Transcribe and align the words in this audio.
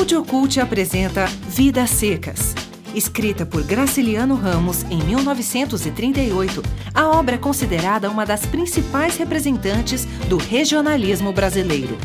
Audiocult 0.00 0.58
apresenta 0.58 1.26
Vidas 1.26 1.90
Secas. 1.90 2.54
Escrita 2.94 3.44
por 3.44 3.62
Graciliano 3.62 4.34
Ramos 4.34 4.82
em 4.84 4.96
1938, 4.96 6.62
a 6.94 7.08
obra 7.08 7.34
é 7.34 7.38
considerada 7.38 8.08
uma 8.08 8.24
das 8.24 8.46
principais 8.46 9.18
representantes 9.18 10.06
do 10.26 10.38
regionalismo 10.38 11.34
brasileiro. 11.34 11.98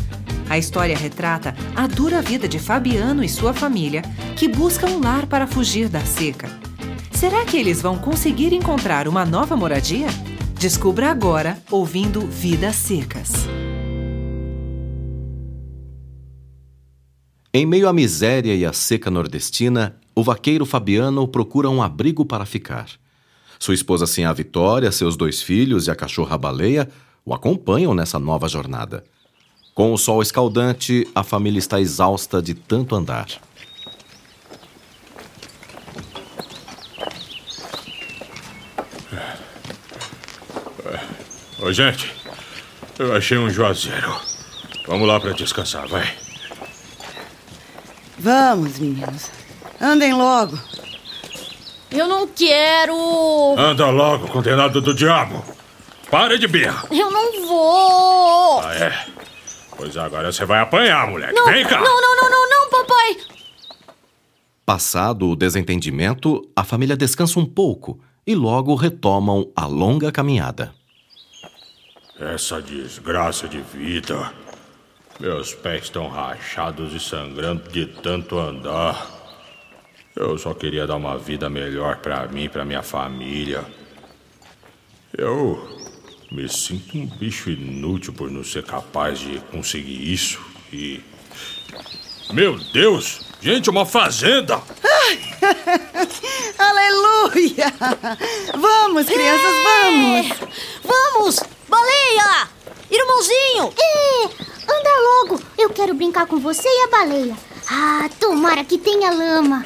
A 0.49 0.57
história 0.57 0.95
retrata 0.95 1.55
a 1.73 1.87
dura 1.87 2.21
vida 2.21 2.49
de 2.49 2.59
Fabiano 2.59 3.23
e 3.23 3.29
sua 3.29 3.53
família, 3.53 4.01
que 4.35 4.49
buscam 4.49 4.87
um 4.87 4.99
lar 4.99 5.25
para 5.25 5.47
fugir 5.47 5.87
da 5.87 6.01
seca. 6.01 6.49
Será 7.13 7.45
que 7.45 7.55
eles 7.55 7.81
vão 7.81 7.97
conseguir 7.97 8.51
encontrar 8.51 9.07
uma 9.07 9.23
nova 9.25 9.55
moradia? 9.55 10.07
Descubra 10.59 11.09
agora, 11.09 11.57
ouvindo 11.71 12.27
Vidas 12.27 12.75
Secas. 12.75 13.31
Em 17.57 17.65
meio 17.65 17.87
à 17.87 17.93
miséria 17.93 18.53
e 18.53 18.65
à 18.65 18.73
seca 18.73 19.09
nordestina, 19.09 19.95
o 20.13 20.21
vaqueiro 20.21 20.65
Fabiano 20.65 21.25
procura 21.25 21.69
um 21.69 21.81
abrigo 21.81 22.25
para 22.25 22.45
ficar. 22.45 22.89
Sua 23.57 23.73
esposa 23.73 24.05
Sinhá 24.05 24.33
Vitória, 24.33 24.91
seus 24.91 25.15
dois 25.15 25.41
filhos 25.41 25.87
e 25.87 25.89
a 25.89 25.95
cachorra 25.95 26.37
Baleia 26.37 26.89
o 27.23 27.33
acompanham 27.33 27.93
nessa 27.93 28.19
nova 28.19 28.49
jornada. 28.49 29.05
Com 29.73 29.93
o 29.93 29.97
sol 29.97 30.21
escaldante, 30.21 31.07
a 31.15 31.23
família 31.23 31.57
está 31.57 31.79
exausta 31.79 32.41
de 32.41 32.53
tanto 32.53 32.93
andar. 32.93 33.27
Ô, 41.61 41.71
gente, 41.71 42.13
eu 42.99 43.15
achei 43.15 43.37
um 43.37 43.49
juazeiro. 43.49 44.13
Vamos 44.85 45.07
lá 45.07 45.21
para 45.21 45.31
descansar, 45.31 45.87
vai. 45.87 46.24
Vamos, 48.25 48.79
meninos. 48.79 49.29
Andem 49.79 50.11
logo. 50.11 50.57
Eu 51.91 52.07
não 52.07 52.27
quero! 52.27 52.95
Anda 53.55 53.87
logo, 53.91 54.27
condenado 54.29 54.81
do 54.81 54.95
diabo. 54.95 55.45
Para 56.09 56.35
de 56.35 56.47
birra. 56.47 56.87
Eu 56.89 57.11
não 57.11 57.47
vou! 57.47 58.61
Ah, 58.61 58.73
é? 58.73 59.05
Pois 59.77 59.95
agora 59.95 60.31
você 60.31 60.43
vai 60.43 60.59
apanhar, 60.59 61.07
moleque. 61.07 61.33
Não, 61.35 61.45
Vem 61.45 61.63
cá. 61.67 61.79
não, 61.79 62.01
não, 62.01 62.15
não, 62.15 62.29
não, 62.31 62.49
não, 62.49 62.69
papai! 62.71 63.17
Passado 64.65 65.29
o 65.29 65.35
desentendimento, 65.35 66.41
a 66.55 66.63
família 66.63 66.97
descansa 66.97 67.39
um 67.39 67.45
pouco 67.45 67.99
e 68.25 68.33
logo 68.33 68.73
retomam 68.73 69.51
a 69.55 69.67
longa 69.67 70.11
caminhada. 70.11 70.73
Essa 72.19 72.59
desgraça 72.59 73.47
de 73.47 73.61
vida. 73.61 74.33
Meus 75.19 75.53
pés 75.53 75.83
estão 75.83 76.07
rachados 76.09 76.93
e 76.93 76.99
sangrando 76.99 77.69
de 77.69 77.85
tanto 77.85 78.37
andar. 78.37 79.09
Eu 80.13 80.37
só 80.37 80.53
queria 80.53 80.85
dar 80.85 80.97
uma 80.97 81.17
vida 81.17 81.49
melhor 81.49 81.97
pra 81.97 82.27
mim 82.27 82.43
e 82.43 82.49
pra 82.49 82.65
minha 82.65 82.83
família. 82.83 83.63
Eu 85.17 85.79
me 86.29 86.49
sinto 86.49 86.97
um 86.97 87.05
bicho 87.05 87.49
inútil 87.49 88.11
por 88.11 88.29
não 88.29 88.43
ser 88.43 88.63
capaz 88.63 89.17
de 89.19 89.39
conseguir 89.51 90.11
isso 90.11 90.41
e. 90.71 91.01
Meu 92.33 92.57
Deus! 92.73 93.21
Gente, 93.39 93.69
uma 93.69 93.85
fazenda! 93.85 94.55
Aleluia! 96.57 97.71
Vamos, 98.57 99.05
crianças, 99.05 99.53
vamos! 99.63 100.31
É, 100.31 100.37
vamos! 100.83 101.39
Baleia! 101.69 102.49
Irmãozinho! 102.89 103.71
É, 103.77 104.29
logo. 104.97 105.41
Eu 105.57 105.69
quero 105.69 105.93
brincar 105.93 106.25
com 106.25 106.39
você 106.39 106.67
e 106.67 106.83
a 106.83 106.87
baleia. 106.89 107.35
Ah, 107.69 108.09
tomara 108.19 108.63
que 108.63 108.77
tenha 108.77 109.11
lama. 109.11 109.65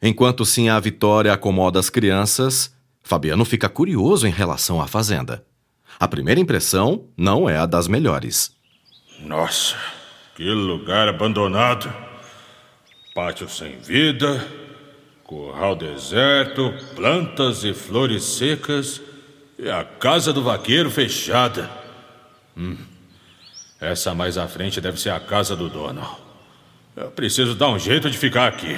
Enquanto 0.00 0.44
Sinhá 0.44 0.78
Vitória 0.78 1.32
acomoda 1.32 1.78
as 1.80 1.90
crianças, 1.90 2.72
Fabiano 3.02 3.44
fica 3.44 3.68
curioso 3.68 4.26
em 4.26 4.30
relação 4.30 4.80
à 4.80 4.86
fazenda. 4.86 5.44
A 5.98 6.06
primeira 6.06 6.40
impressão 6.40 7.06
não 7.16 7.48
é 7.48 7.56
a 7.56 7.66
das 7.66 7.88
melhores. 7.88 8.52
Nossa, 9.20 9.76
que 10.36 10.44
lugar 10.44 11.08
abandonado. 11.08 11.92
Pátio 13.14 13.48
sem 13.48 13.78
vida, 13.80 14.46
curral 15.24 15.74
deserto, 15.74 16.72
plantas 16.94 17.64
e 17.64 17.74
flores 17.74 18.22
secas 18.22 19.00
e 19.58 19.68
a 19.68 19.82
casa 19.82 20.32
do 20.32 20.42
vaqueiro 20.42 20.88
fechada. 20.88 21.68
Hum, 22.56 22.76
essa 23.80 24.14
mais 24.14 24.36
à 24.36 24.48
frente 24.48 24.80
deve 24.80 25.00
ser 25.00 25.10
a 25.10 25.20
casa 25.20 25.54
do 25.54 25.68
dono. 25.68 26.02
Eu 26.96 27.10
preciso 27.10 27.54
dar 27.54 27.68
um 27.68 27.78
jeito 27.78 28.10
de 28.10 28.18
ficar 28.18 28.48
aqui. 28.48 28.76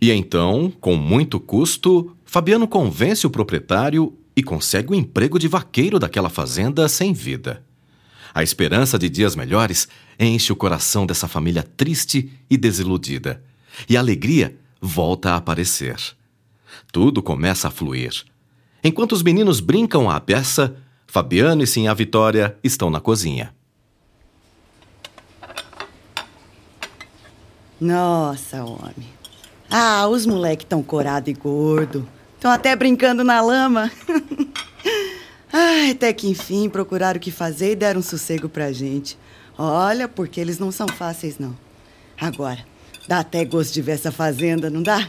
E 0.00 0.10
então, 0.12 0.70
com 0.80 0.96
muito 0.96 1.40
custo, 1.40 2.14
Fabiano 2.26 2.68
convence 2.68 3.26
o 3.26 3.30
proprietário 3.30 4.18
e 4.36 4.42
consegue 4.42 4.92
o 4.92 4.94
emprego 4.94 5.38
de 5.38 5.48
vaqueiro 5.48 5.98
daquela 5.98 6.28
fazenda 6.28 6.88
sem 6.88 7.12
vida. 7.12 7.64
A 8.34 8.42
esperança 8.42 8.98
de 8.98 9.08
dias 9.08 9.36
melhores 9.36 9.88
enche 10.18 10.52
o 10.52 10.56
coração 10.56 11.06
dessa 11.06 11.28
família 11.28 11.62
triste 11.62 12.30
e 12.50 12.56
desiludida. 12.56 13.42
E 13.88 13.96
a 13.96 14.00
alegria 14.00 14.56
volta 14.80 15.30
a 15.30 15.36
aparecer. 15.36 15.96
Tudo 16.92 17.22
começa 17.22 17.68
a 17.68 17.70
fluir. 17.70 18.24
Enquanto 18.82 19.12
os 19.12 19.22
meninos 19.22 19.60
brincam 19.60 20.10
à 20.10 20.20
peça, 20.20 20.76
Fabiano 21.06 21.62
e 21.62 21.66
Sinhá 21.66 21.94
Vitória 21.94 22.56
estão 22.62 22.90
na 22.90 23.00
cozinha. 23.00 23.54
Nossa, 27.80 28.64
homem. 28.64 29.12
Ah, 29.70 30.06
os 30.08 30.24
moleques 30.26 30.66
tão 30.68 30.82
corado 30.82 31.28
e 31.28 31.32
gordo. 31.32 32.08
Estão 32.36 32.50
até 32.50 32.74
brincando 32.76 33.24
na 33.24 33.40
lama. 33.40 33.90
Ai, 35.52 35.90
até 35.90 36.12
que 36.12 36.28
enfim 36.28 36.68
procuraram 36.68 37.18
o 37.18 37.20
que 37.20 37.30
fazer 37.30 37.72
e 37.72 37.76
deram 37.76 38.00
um 38.00 38.02
sossego 38.02 38.48
pra 38.48 38.72
gente. 38.72 39.18
Olha, 39.56 40.08
porque 40.08 40.40
eles 40.40 40.58
não 40.58 40.72
são 40.72 40.88
fáceis, 40.88 41.38
não. 41.38 41.56
Agora, 42.20 42.64
dá 43.06 43.20
até 43.20 43.44
gosto 43.44 43.72
de 43.72 43.82
ver 43.82 43.92
essa 43.92 44.10
fazenda, 44.10 44.68
não 44.68 44.82
dá? 44.82 45.08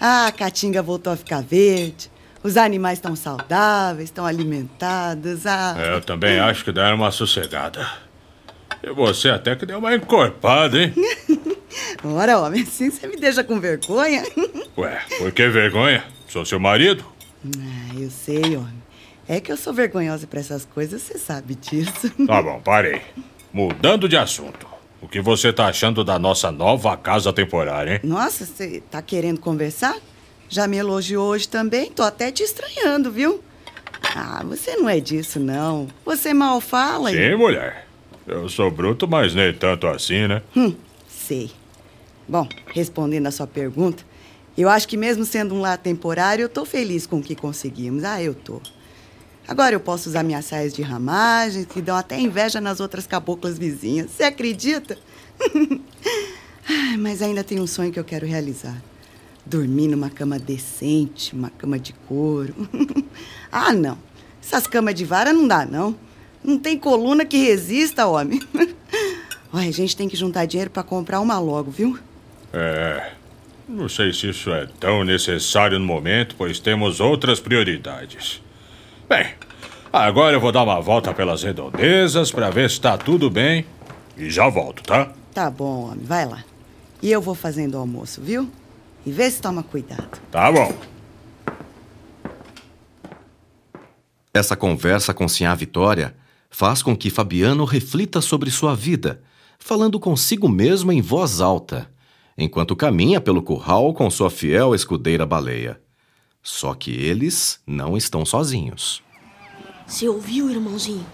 Ah, 0.00 0.26
a 0.26 0.32
caatinga 0.32 0.82
voltou 0.82 1.12
a 1.12 1.16
ficar 1.16 1.42
verde. 1.42 2.10
Os 2.48 2.56
animais 2.56 2.96
estão 2.96 3.14
saudáveis, 3.14 4.04
estão 4.04 4.24
alimentados. 4.24 5.44
Ah. 5.46 5.76
Eu 5.92 6.00
também 6.00 6.38
acho 6.38 6.64
que 6.64 6.72
deram 6.72 6.96
uma 6.96 7.10
sossegada. 7.10 7.86
E 8.82 8.90
você 8.90 9.28
até 9.28 9.54
que 9.54 9.66
deu 9.66 9.78
uma 9.78 9.94
encorpada, 9.94 10.82
hein? 10.82 10.94
Ora, 12.02 12.38
homem, 12.38 12.62
assim 12.62 12.90
você 12.90 13.06
me 13.06 13.16
deixa 13.16 13.44
com 13.44 13.60
vergonha? 13.60 14.24
Ué, 14.78 14.98
por 15.18 15.30
que 15.30 15.46
vergonha? 15.46 16.02
Sou 16.26 16.42
seu 16.46 16.58
marido? 16.58 17.04
Ah, 17.44 18.00
eu 18.00 18.08
sei, 18.08 18.56
homem. 18.56 18.82
É 19.28 19.40
que 19.40 19.52
eu 19.52 19.56
sou 19.58 19.74
vergonhosa 19.74 20.26
pra 20.26 20.40
essas 20.40 20.64
coisas, 20.64 21.02
você 21.02 21.18
sabe 21.18 21.54
disso. 21.54 22.10
Tá 22.26 22.40
bom, 22.40 22.62
parei. 22.64 23.02
Mudando 23.52 24.08
de 24.08 24.16
assunto. 24.16 24.66
O 25.02 25.06
que 25.06 25.20
você 25.20 25.52
tá 25.52 25.66
achando 25.66 26.02
da 26.02 26.18
nossa 26.18 26.50
nova 26.50 26.96
casa 26.96 27.30
temporária, 27.30 27.96
hein? 27.96 28.00
Nossa, 28.02 28.46
você 28.46 28.82
tá 28.90 29.02
querendo 29.02 29.38
conversar? 29.38 29.94
Já 30.48 30.66
me 30.66 30.76
elogiou 30.76 31.28
hoje 31.28 31.48
também? 31.48 31.90
Tô 31.90 32.02
até 32.02 32.32
te 32.32 32.42
estranhando, 32.42 33.10
viu? 33.12 33.42
Ah, 34.14 34.42
você 34.44 34.76
não 34.76 34.88
é 34.88 34.98
disso, 34.98 35.38
não. 35.38 35.88
Você 36.04 36.32
mal 36.32 36.60
fala. 36.60 37.10
Sim, 37.10 37.34
mulher. 37.36 37.86
Eu 38.26 38.48
sou 38.48 38.70
bruto, 38.70 39.06
mas 39.06 39.34
nem 39.34 39.52
tanto 39.52 39.86
assim, 39.86 40.26
né? 40.26 40.42
Hum, 40.56 40.74
sei. 41.08 41.50
Bom, 42.26 42.48
respondendo 42.74 43.26
a 43.26 43.30
sua 43.30 43.46
pergunta, 43.46 44.02
eu 44.56 44.68
acho 44.68 44.88
que 44.88 44.96
mesmo 44.96 45.24
sendo 45.24 45.54
um 45.54 45.60
lar 45.60 45.78
temporário, 45.78 46.42
eu 46.42 46.48
tô 46.48 46.64
feliz 46.64 47.06
com 47.06 47.18
o 47.18 47.22
que 47.22 47.34
conseguimos. 47.34 48.04
Ah, 48.04 48.22
eu 48.22 48.34
tô. 48.34 48.60
Agora 49.46 49.74
eu 49.74 49.80
posso 49.80 50.10
usar 50.10 50.22
minhas 50.22 50.44
saias 50.44 50.74
de 50.74 50.82
ramagem, 50.82 51.64
que 51.64 51.80
dão 51.80 51.96
até 51.96 52.18
inveja 52.18 52.60
nas 52.60 52.80
outras 52.80 53.06
caboclas 53.06 53.58
vizinhas. 53.58 54.10
Você 54.10 54.24
acredita? 54.24 54.98
Ai, 56.68 56.96
mas 56.98 57.22
ainda 57.22 57.42
tem 57.42 57.58
um 57.58 57.66
sonho 57.66 57.90
que 57.90 57.98
eu 57.98 58.04
quero 58.04 58.26
realizar. 58.26 58.76
Dormir 59.48 59.88
numa 59.88 60.10
cama 60.10 60.38
decente, 60.38 61.34
uma 61.34 61.48
cama 61.48 61.78
de 61.78 61.94
couro. 62.06 62.54
ah, 63.50 63.72
não. 63.72 63.96
Essas 64.42 64.66
camas 64.66 64.94
de 64.94 65.04
vara 65.04 65.32
não 65.32 65.48
dá, 65.48 65.64
não. 65.64 65.96
Não 66.44 66.58
tem 66.58 66.78
coluna 66.78 67.24
que 67.24 67.38
resista, 67.38 68.06
homem. 68.06 68.40
Olha, 69.52 69.68
a 69.68 69.72
gente 69.72 69.96
tem 69.96 70.08
que 70.08 70.16
juntar 70.16 70.44
dinheiro 70.44 70.70
para 70.70 70.82
comprar 70.82 71.20
uma 71.20 71.38
logo, 71.38 71.70
viu? 71.70 71.98
É. 72.52 73.12
Não 73.66 73.88
sei 73.88 74.12
se 74.12 74.28
isso 74.28 74.50
é 74.50 74.66
tão 74.78 75.02
necessário 75.02 75.78
no 75.78 75.84
momento, 75.86 76.34
pois 76.36 76.58
temos 76.58 77.00
outras 77.00 77.40
prioridades. 77.40 78.42
Bem, 79.08 79.28
agora 79.90 80.36
eu 80.36 80.40
vou 80.40 80.52
dar 80.52 80.62
uma 80.62 80.80
volta 80.80 81.14
pelas 81.14 81.42
redondezas 81.42 82.30
para 82.30 82.50
ver 82.50 82.68
se 82.68 82.80
tá 82.80 82.98
tudo 82.98 83.30
bem 83.30 83.64
e 84.16 84.30
já 84.30 84.48
volto, 84.48 84.82
tá? 84.82 85.10
Tá 85.32 85.50
bom, 85.50 85.90
homem. 85.90 86.04
Vai 86.04 86.26
lá. 86.26 86.44
E 87.02 87.10
eu 87.10 87.20
vou 87.20 87.34
fazendo 87.34 87.74
o 87.74 87.78
almoço, 87.78 88.20
viu? 88.20 88.50
E 89.04 89.10
vê 89.10 89.30
se 89.30 89.40
toma 89.40 89.62
cuidado. 89.62 90.20
Tá 90.30 90.50
bom. 90.50 90.74
Essa 94.32 94.54
conversa 94.56 95.14
com 95.14 95.26
Sinhá 95.26 95.54
Vitória 95.54 96.16
faz 96.50 96.82
com 96.82 96.96
que 96.96 97.10
Fabiano 97.10 97.64
reflita 97.64 98.20
sobre 98.20 98.50
sua 98.50 98.74
vida, 98.74 99.22
falando 99.58 99.98
consigo 99.98 100.48
mesmo 100.48 100.92
em 100.92 101.00
voz 101.00 101.40
alta, 101.40 101.90
enquanto 102.36 102.76
caminha 102.76 103.20
pelo 103.20 103.42
curral 103.42 103.92
com 103.92 104.08
sua 104.10 104.30
fiel 104.30 104.74
escudeira 104.74 105.26
baleia. 105.26 105.80
Só 106.42 106.74
que 106.74 106.92
eles 106.92 107.60
não 107.66 107.96
estão 107.96 108.24
sozinhos. 108.24 109.02
Você 109.86 110.08
ouviu, 110.08 110.50
irmãozinho? 110.50 111.06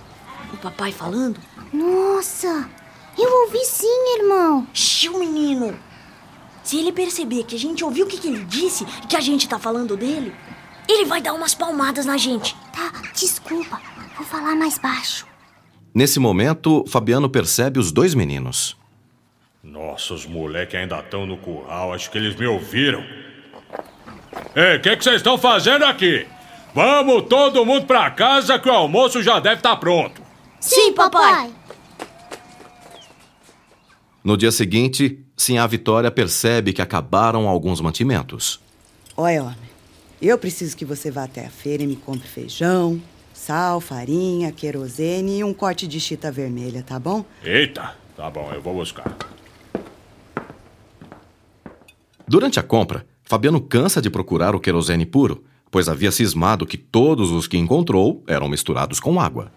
O 0.52 0.56
papai 0.56 0.92
falando? 0.92 1.40
Nossa, 1.72 2.68
eu 3.18 3.42
ouvi 3.44 3.64
sim, 3.64 4.18
irmão. 4.18 4.66
Xiu, 4.72 5.18
menino! 5.18 5.74
Se 6.64 6.78
ele 6.78 6.90
perceber 6.90 7.44
que 7.44 7.54
a 7.54 7.58
gente 7.58 7.84
ouviu 7.84 8.06
o 8.06 8.08
que, 8.08 8.18
que 8.18 8.26
ele 8.26 8.42
disse 8.44 8.84
e 9.04 9.06
que 9.06 9.16
a 9.16 9.20
gente 9.20 9.46
tá 9.46 9.58
falando 9.58 9.96
dele, 9.96 10.34
ele 10.88 11.04
vai 11.04 11.20
dar 11.20 11.34
umas 11.34 11.54
palmadas 11.54 12.06
na 12.06 12.16
gente. 12.16 12.56
Tá, 12.72 12.90
desculpa. 13.14 13.80
Vou 14.16 14.26
falar 14.26 14.56
mais 14.56 14.78
baixo. 14.78 15.26
Nesse 15.94 16.18
momento, 16.18 16.84
Fabiano 16.88 17.28
percebe 17.28 17.78
os 17.78 17.92
dois 17.92 18.14
meninos. 18.14 18.76
Nossa, 19.62 20.14
os 20.14 20.26
moleques 20.26 20.74
ainda 20.74 20.98
estão 20.98 21.26
no 21.26 21.36
curral. 21.36 21.92
Acho 21.92 22.10
que 22.10 22.18
eles 22.18 22.34
me 22.34 22.46
ouviram. 22.46 23.04
Ei, 24.56 24.76
o 24.76 24.80
que 24.80 24.96
que 24.96 25.04
vocês 25.04 25.16
estão 25.16 25.38
fazendo 25.38 25.84
aqui? 25.84 26.26
Vamos 26.74 27.26
todo 27.28 27.64
mundo 27.64 27.86
pra 27.86 28.10
casa 28.10 28.58
que 28.58 28.68
o 28.68 28.72
almoço 28.72 29.22
já 29.22 29.38
deve 29.38 29.56
estar 29.56 29.76
pronto. 29.76 30.22
Sim, 30.58 30.92
papai. 30.92 31.52
No 34.24 34.36
dia 34.36 34.50
seguinte, 34.50 35.23
Sinhá 35.44 35.66
Vitória 35.66 36.10
percebe 36.10 36.72
que 36.72 36.80
acabaram 36.80 37.46
alguns 37.46 37.78
mantimentos. 37.78 38.58
Olha, 39.14 39.42
homem, 39.42 39.58
eu 40.22 40.38
preciso 40.38 40.74
que 40.74 40.86
você 40.86 41.10
vá 41.10 41.24
até 41.24 41.44
a 41.44 41.50
feira 41.50 41.82
e 41.82 41.86
me 41.86 41.96
compre 41.96 42.26
feijão, 42.26 42.98
sal, 43.34 43.78
farinha, 43.78 44.50
querosene 44.50 45.40
e 45.40 45.44
um 45.44 45.52
corte 45.52 45.86
de 45.86 46.00
chita 46.00 46.32
vermelha, 46.32 46.82
tá 46.82 46.98
bom? 46.98 47.26
Eita, 47.42 47.94
tá 48.16 48.30
bom, 48.30 48.50
eu 48.54 48.62
vou 48.62 48.72
buscar. 48.72 49.14
Durante 52.26 52.58
a 52.58 52.62
compra, 52.62 53.04
Fabiano 53.22 53.60
cansa 53.60 54.00
de 54.00 54.08
procurar 54.08 54.54
o 54.54 54.60
querosene 54.60 55.04
puro, 55.04 55.44
pois 55.70 55.90
havia 55.90 56.10
cismado 56.10 56.64
que 56.64 56.78
todos 56.78 57.30
os 57.30 57.46
que 57.46 57.58
encontrou 57.58 58.24
eram 58.26 58.48
misturados 58.48 58.98
com 58.98 59.20
água. 59.20 59.52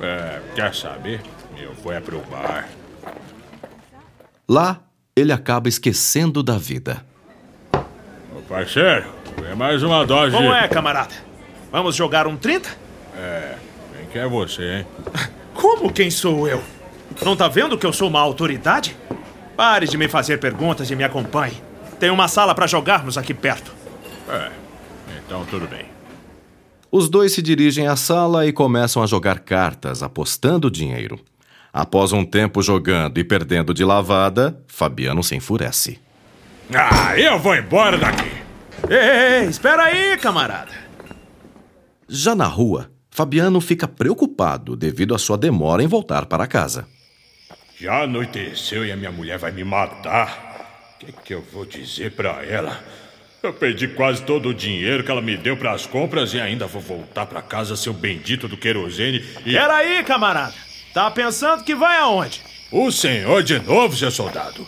É, 0.00 0.40
quer 0.54 0.74
saber? 0.74 1.20
Eu 1.60 1.74
vou 1.74 1.92
é 1.92 2.00
pro 2.00 2.20
bar. 2.20 2.70
Lá, 4.48 4.82
ele 5.16 5.32
acaba 5.32 5.68
esquecendo 5.68 6.42
da 6.42 6.58
vida. 6.58 7.04
Ô 7.72 8.40
parceiro, 8.48 9.06
é 9.50 9.54
mais 9.54 9.82
uma 9.82 10.04
dose. 10.04 10.34
Como 10.34 10.52
é, 10.52 10.66
camarada? 10.68 11.14
Vamos 11.70 11.94
jogar 11.94 12.26
um 12.26 12.36
30? 12.36 12.68
Quem 13.96 14.06
que 14.06 14.18
é 14.18 14.28
você, 14.28 14.78
hein? 14.78 14.86
Como 15.54 15.92
quem 15.92 16.10
sou 16.10 16.48
eu? 16.48 16.62
Não 17.24 17.36
tá 17.36 17.46
vendo 17.46 17.78
que 17.78 17.86
eu 17.86 17.92
sou 17.92 18.08
uma 18.08 18.20
autoridade? 18.20 18.96
Pare 19.56 19.86
de 19.86 19.96
me 19.96 20.08
fazer 20.08 20.38
perguntas 20.38 20.90
e 20.90 20.96
me 20.96 21.04
acompanhe. 21.04 21.62
Tem 22.00 22.10
uma 22.10 22.26
sala 22.26 22.54
para 22.54 22.66
jogarmos 22.66 23.16
aqui 23.16 23.32
perto. 23.32 23.72
É, 24.28 24.50
então 25.24 25.44
tudo 25.44 25.68
bem. 25.68 25.86
Os 26.90 27.08
dois 27.08 27.32
se 27.32 27.42
dirigem 27.42 27.86
à 27.86 27.94
sala 27.94 28.46
e 28.46 28.52
começam 28.52 29.02
a 29.02 29.06
jogar 29.06 29.40
cartas, 29.40 30.02
apostando 30.02 30.70
dinheiro. 30.70 31.20
Após 31.74 32.12
um 32.12 32.24
tempo 32.24 32.62
jogando 32.62 33.18
e 33.18 33.24
perdendo 33.24 33.74
de 33.74 33.84
lavada, 33.84 34.56
Fabiano 34.68 35.24
se 35.24 35.34
enfurece. 35.34 35.98
Ah, 36.72 37.18
eu 37.18 37.36
vou 37.40 37.56
embora 37.56 37.98
daqui. 37.98 38.30
Ei, 38.88 39.42
ei, 39.42 39.48
espera 39.48 39.82
aí, 39.82 40.16
camarada. 40.16 40.70
Já 42.08 42.32
na 42.36 42.46
rua, 42.46 42.92
Fabiano 43.10 43.60
fica 43.60 43.88
preocupado 43.88 44.76
devido 44.76 45.16
à 45.16 45.18
sua 45.18 45.36
demora 45.36 45.82
em 45.82 45.88
voltar 45.88 46.26
para 46.26 46.46
casa. 46.46 46.86
Já 47.76 48.04
anoiteceu 48.04 48.86
e 48.86 48.92
a 48.92 48.96
minha 48.96 49.10
mulher 49.10 49.36
vai 49.36 49.50
me 49.50 49.64
matar. 49.64 50.94
O 50.94 51.06
que, 51.06 51.12
que 51.24 51.34
eu 51.34 51.44
vou 51.52 51.66
dizer 51.66 52.12
pra 52.12 52.44
ela? 52.44 52.84
Eu 53.42 53.52
perdi 53.52 53.88
quase 53.88 54.22
todo 54.22 54.50
o 54.50 54.54
dinheiro 54.54 55.02
que 55.02 55.10
ela 55.10 55.20
me 55.20 55.36
deu 55.36 55.56
pras 55.56 55.86
compras 55.86 56.32
e 56.34 56.40
ainda 56.40 56.68
vou 56.68 56.80
voltar 56.80 57.26
pra 57.26 57.42
casa 57.42 57.74
seu 57.74 57.92
bendito 57.92 58.46
do 58.46 58.56
querosene 58.56 59.24
e. 59.44 59.50
Espera 59.50 59.74
aí, 59.74 60.04
camarada. 60.04 60.63
Tá 60.94 61.10
pensando 61.10 61.64
que 61.64 61.74
vai 61.74 61.98
aonde? 61.98 62.40
O 62.70 62.92
senhor 62.92 63.42
de 63.42 63.58
novo, 63.58 63.96
seu 63.96 64.12
soldado. 64.12 64.64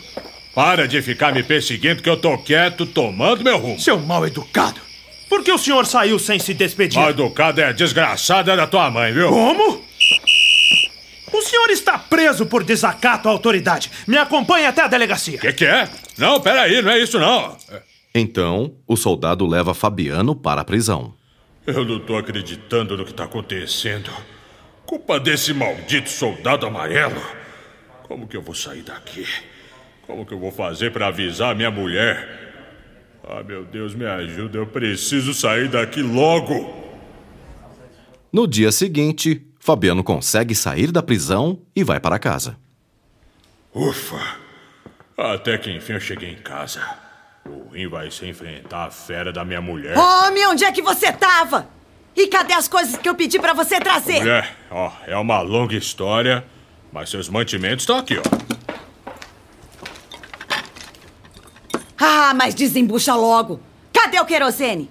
Para 0.53 0.85
de 0.85 1.01
ficar 1.01 1.33
me 1.33 1.41
perseguindo 1.41 2.03
que 2.03 2.09
eu 2.09 2.17
tô 2.17 2.37
quieto, 2.37 2.85
tomando 2.85 3.45
meu 3.45 3.57
rumo. 3.57 3.79
Seu 3.79 3.97
mal 3.97 4.27
educado. 4.27 4.81
Por 5.29 5.41
que 5.41 5.51
o 5.53 5.57
senhor 5.57 5.85
saiu 5.85 6.19
sem 6.19 6.37
se 6.37 6.53
despedir? 6.53 6.99
Mal 6.99 7.11
educado 7.11 7.61
é 7.61 7.65
a 7.65 7.71
desgraçada 7.71 8.57
da 8.57 8.67
tua 8.67 8.91
mãe, 8.91 9.13
viu? 9.13 9.29
Como? 9.29 9.81
O 11.31 11.41
senhor 11.41 11.69
está 11.69 11.97
preso 11.97 12.45
por 12.45 12.61
desacato 12.61 13.29
à 13.29 13.31
autoridade. 13.31 13.89
Me 14.05 14.17
acompanhe 14.17 14.65
até 14.65 14.81
a 14.81 14.87
delegacia. 14.87 15.37
Que 15.37 15.53
que 15.53 15.65
é? 15.65 15.87
Não, 16.17 16.41
peraí, 16.41 16.81
não 16.81 16.91
é 16.91 16.99
isso 16.99 17.17
não. 17.17 17.55
Então, 18.13 18.73
o 18.85 18.97
soldado 18.97 19.45
leva 19.45 19.73
Fabiano 19.73 20.35
para 20.35 20.59
a 20.59 20.65
prisão. 20.65 21.13
Eu 21.65 21.85
não 21.85 21.99
tô 22.01 22.17
acreditando 22.17 22.97
no 22.97 23.05
que 23.05 23.13
tá 23.13 23.23
acontecendo. 23.23 24.11
Culpa 24.87 25.19
desse 25.19 25.53
maldito 25.53 26.09
soldado 26.09 26.65
amarelo. 26.65 27.21
Como 28.03 28.25
que 28.25 28.37
eu 28.37 28.41
vou 28.41 28.55
sair 28.55 28.83
daqui? 28.83 29.27
Como 30.03 30.25
que 30.25 30.33
eu 30.33 30.39
vou 30.39 30.49
fazer 30.49 30.93
pra 30.93 31.07
avisar 31.07 31.51
a 31.51 31.55
minha 31.55 31.69
mulher? 31.69 32.47
Ah, 33.27 33.43
meu 33.43 33.65
Deus, 33.65 33.93
me 33.93 34.05
ajuda. 34.05 34.59
Eu 34.59 34.65
preciso 34.65 35.33
sair 35.33 35.67
daqui 35.67 36.01
logo. 36.01 36.73
No 38.31 38.47
dia 38.47 38.71
seguinte, 38.71 39.45
Fabiano 39.59 40.05
consegue 40.05 40.55
sair 40.55 40.89
da 40.89 41.03
prisão 41.03 41.59
e 41.75 41.83
vai 41.83 41.99
para 41.99 42.17
casa. 42.17 42.57
Ufa! 43.73 44.37
Até 45.17 45.57
que 45.57 45.69
enfim 45.69 45.93
eu 45.93 45.99
cheguei 45.99 46.31
em 46.31 46.37
casa. 46.37 46.81
O 47.45 47.69
ruim 47.69 47.89
vai 47.89 48.09
ser 48.09 48.29
enfrentar 48.29 48.85
a 48.85 48.89
fera 48.89 49.33
da 49.33 49.43
minha 49.43 49.59
mulher. 49.61 49.97
Homem, 49.97 50.47
onde 50.47 50.63
é 50.63 50.71
que 50.71 50.81
você 50.81 51.11
tava? 51.11 51.67
E 52.17 52.27
cadê 52.27 52.53
as 52.55 52.67
coisas 52.67 52.97
que 52.97 53.07
eu 53.07 53.13
pedi 53.13 53.37
pra 53.37 53.53
você 53.53 53.79
trazer? 53.79 54.17
Mulher, 54.21 54.57
ó, 54.71 54.91
é 55.05 55.15
uma 55.15 55.39
longa 55.41 55.75
história, 55.75 56.43
mas 56.91 57.11
seus 57.11 57.29
mantimentos 57.29 57.83
estão 57.83 57.99
aqui, 57.99 58.17
ó. 58.17 58.23
Ah, 61.99 62.33
mas 62.33 62.55
desembucha 62.55 63.13
logo. 63.13 63.59
Cadê 63.93 64.19
o 64.19 64.25
querosene? 64.25 64.89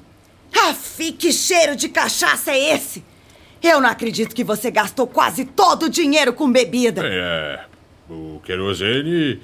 Afi, 0.68 1.10
que 1.10 1.32
cheiro 1.32 1.74
de 1.74 1.88
cachaça 1.88 2.52
é 2.52 2.74
esse? 2.74 3.04
Eu 3.60 3.80
não 3.80 3.90
acredito 3.90 4.32
que 4.32 4.44
você 4.44 4.70
gastou 4.70 5.08
quase 5.08 5.44
todo 5.44 5.86
o 5.86 5.88
dinheiro 5.88 6.32
com 6.32 6.50
bebida. 6.50 7.02
É, 7.04 7.64
o 8.08 8.40
querosene. 8.44 9.42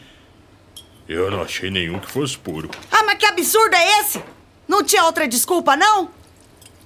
Eu 1.08 1.32
não 1.32 1.42
achei 1.42 1.68
nenhum 1.68 1.98
que 1.98 2.08
fosse 2.08 2.38
puro. 2.38 2.70
Ah, 2.92 3.02
mas 3.02 3.18
que 3.18 3.26
absurdo 3.26 3.74
é 3.74 4.00
esse? 4.00 4.22
Não 4.68 4.84
tinha 4.84 5.04
outra 5.04 5.26
desculpa, 5.26 5.76
não? 5.76 6.21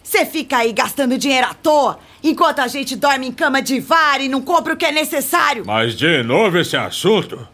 Você 0.07 0.25
fica 0.25 0.59
aí 0.59 0.73
gastando 0.73 1.19
dinheiro 1.19 1.49
à 1.49 1.53
toa, 1.53 1.99
enquanto 2.23 2.61
a 2.61 2.69
gente 2.69 2.95
dorme 2.95 3.27
em 3.27 3.33
cama 3.33 3.61
de 3.61 3.81
vara 3.81 4.23
e 4.23 4.29
não 4.29 4.41
compra 4.41 4.73
o 4.73 4.77
que 4.77 4.85
é 4.85 4.93
necessário. 4.93 5.65
Mas 5.67 5.97
de 5.97 6.23
novo 6.23 6.57
esse 6.59 6.77
assunto? 6.77 7.47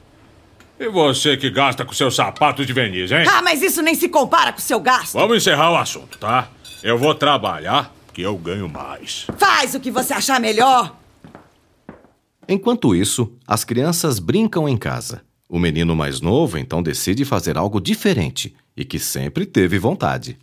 E 0.79 0.87
você 0.87 1.35
que 1.35 1.49
gasta 1.49 1.83
com 1.83 1.95
seus 1.95 2.15
sapatos 2.15 2.67
de 2.67 2.75
verniz, 2.75 3.11
hein? 3.11 3.25
Ah, 3.27 3.41
mas 3.41 3.63
isso 3.63 3.81
nem 3.81 3.95
se 3.95 4.07
compara 4.07 4.53
com 4.53 4.59
o 4.59 4.63
seu 4.63 4.79
gasto. 4.79 5.15
Vamos 5.15 5.39
encerrar 5.39 5.73
o 5.73 5.77
assunto, 5.79 6.19
tá? 6.19 6.51
Eu 6.83 6.99
vou 6.99 7.15
trabalhar, 7.15 7.91
que 8.13 8.21
eu 8.21 8.37
ganho 8.37 8.69
mais. 8.69 9.27
Faz 9.39 9.75
o 9.75 9.81
que 9.81 9.91
você 9.91 10.13
achar 10.13 10.39
melhor. 10.39 10.95
Enquanto 12.47 12.95
isso, 12.95 13.33
as 13.49 13.65
crianças 13.65 14.19
brincam 14.19 14.69
em 14.69 14.77
casa. 14.77 15.23
O 15.49 15.59
menino 15.59 15.97
mais 15.97 16.21
novo 16.21 16.59
então 16.59 16.83
decide 16.83 17.25
fazer 17.25 17.57
algo 17.57 17.81
diferente 17.81 18.55
e 18.77 18.85
que 18.85 18.99
sempre 18.99 19.47
teve 19.47 19.79
vontade. 19.79 20.37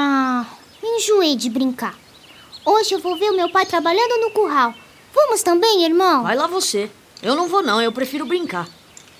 Ah, 0.00 0.46
enjoei 0.80 1.34
de 1.34 1.50
brincar. 1.50 1.92
Hoje 2.64 2.94
eu 2.94 3.00
vou 3.00 3.18
ver 3.18 3.32
o 3.32 3.36
meu 3.36 3.50
pai 3.50 3.66
trabalhando 3.66 4.20
no 4.20 4.30
curral. 4.30 4.72
Vamos 5.12 5.42
também, 5.42 5.84
irmão? 5.84 6.22
Vai 6.22 6.36
lá 6.36 6.46
você. 6.46 6.88
Eu 7.20 7.34
não 7.34 7.48
vou 7.48 7.64
não, 7.64 7.82
eu 7.82 7.90
prefiro 7.90 8.24
brincar. 8.24 8.68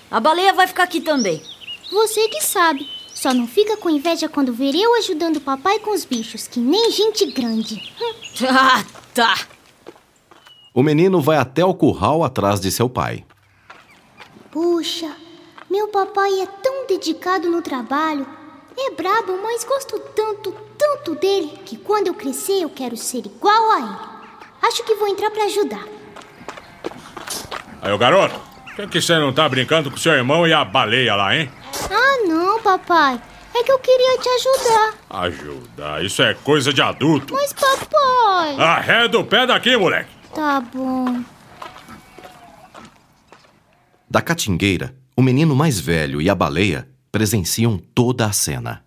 A 0.09 0.21
baleia 0.21 0.53
vai 0.53 0.69
ficar 0.69 0.85
aqui 0.85 1.01
também. 1.01 1.43
Você 1.91 2.29
que 2.29 2.41
sabe. 2.41 2.89
Só 3.13 3.35
não 3.35 3.49
fica 3.49 3.77
com 3.77 3.91
inveja 3.91 4.29
quando 4.29 4.53
ver 4.53 4.73
eu 4.77 4.95
ajudando 4.99 5.39
o 5.39 5.41
papai 5.41 5.81
com 5.81 5.91
os 5.91 6.05
bichos, 6.05 6.47
que 6.47 6.61
nem 6.61 6.93
gente 6.93 7.27
grande. 7.27 7.83
Hum. 8.01 8.15
Ah, 8.49 8.85
tá. 9.13 9.35
O 10.73 10.81
menino 10.81 11.21
vai 11.21 11.39
até 11.39 11.65
o 11.65 11.75
curral 11.75 12.23
atrás 12.23 12.61
de 12.61 12.71
seu 12.71 12.89
pai. 12.89 13.25
Puxa, 14.53 15.13
meu 15.69 15.89
papai 15.89 16.41
é 16.41 16.47
tão 16.47 16.87
dedicado 16.87 17.51
no 17.51 17.63
trabalho. 17.63 18.25
É 18.79 18.93
brabo, 18.93 19.37
mas 19.43 19.65
gosto 19.65 19.99
tanto, 20.15 20.55
tanto 20.79 21.17
dele, 21.17 21.59
que 21.67 21.77
quando 21.77 22.07
eu 22.07 22.15
crescer 22.15 22.63
eu 22.63 22.71
quero 22.71 22.97
ser 22.97 23.27
igual 23.27 23.73
a 23.73 23.79
ele. 23.79 24.09
Acho 24.63 24.85
que 24.85 24.95
vou 24.95 25.09
entrar 25.09 25.31
pra 25.31 25.45
ajudar. 25.45 25.85
Aí, 27.83 27.93
ô 27.93 27.99
garoto, 27.99 28.41
por 28.65 28.77
que, 28.77 28.87
que 28.89 29.03
você 29.03 29.19
não 29.19 29.33
tá 29.33 29.49
brincando 29.49 29.91
com 29.91 29.97
seu 29.97 30.13
irmão 30.13 30.47
e 30.47 30.53
a 30.53 30.65
baleia 30.65 31.15
lá, 31.15 31.37
hein? 31.37 31.51
Ah, 31.91 32.27
não, 32.27 32.61
papai. 32.61 33.21
É 33.55 33.63
que 33.63 33.73
eu 33.73 33.79
queria 33.79 34.19
te 34.19 34.29
ajudar. 34.29 34.95
Ajudar? 35.11 36.05
Isso 36.05 36.23
é 36.23 36.35
coisa 36.35 36.73
de 36.73 36.81
adulto. 36.81 37.35
Mas, 37.35 37.53
papai. 37.53 38.57
Arreda 38.57 39.19
o 39.19 39.25
pé 39.25 39.47
daqui, 39.47 39.77
moleque. 39.77 40.11
Tá 40.35 40.61
bom. 40.61 41.23
Da 44.09 44.23
catingueira, 44.23 44.95
o 45.17 45.23
menino 45.23 45.55
mais 45.55 45.81
velho 45.81 46.23
e 46.23 46.31
a 46.31 46.35
baleia 46.35 46.89
presenciam 47.11 47.79
toda 47.79 48.27
a 48.27 48.33
cena. 48.33 48.85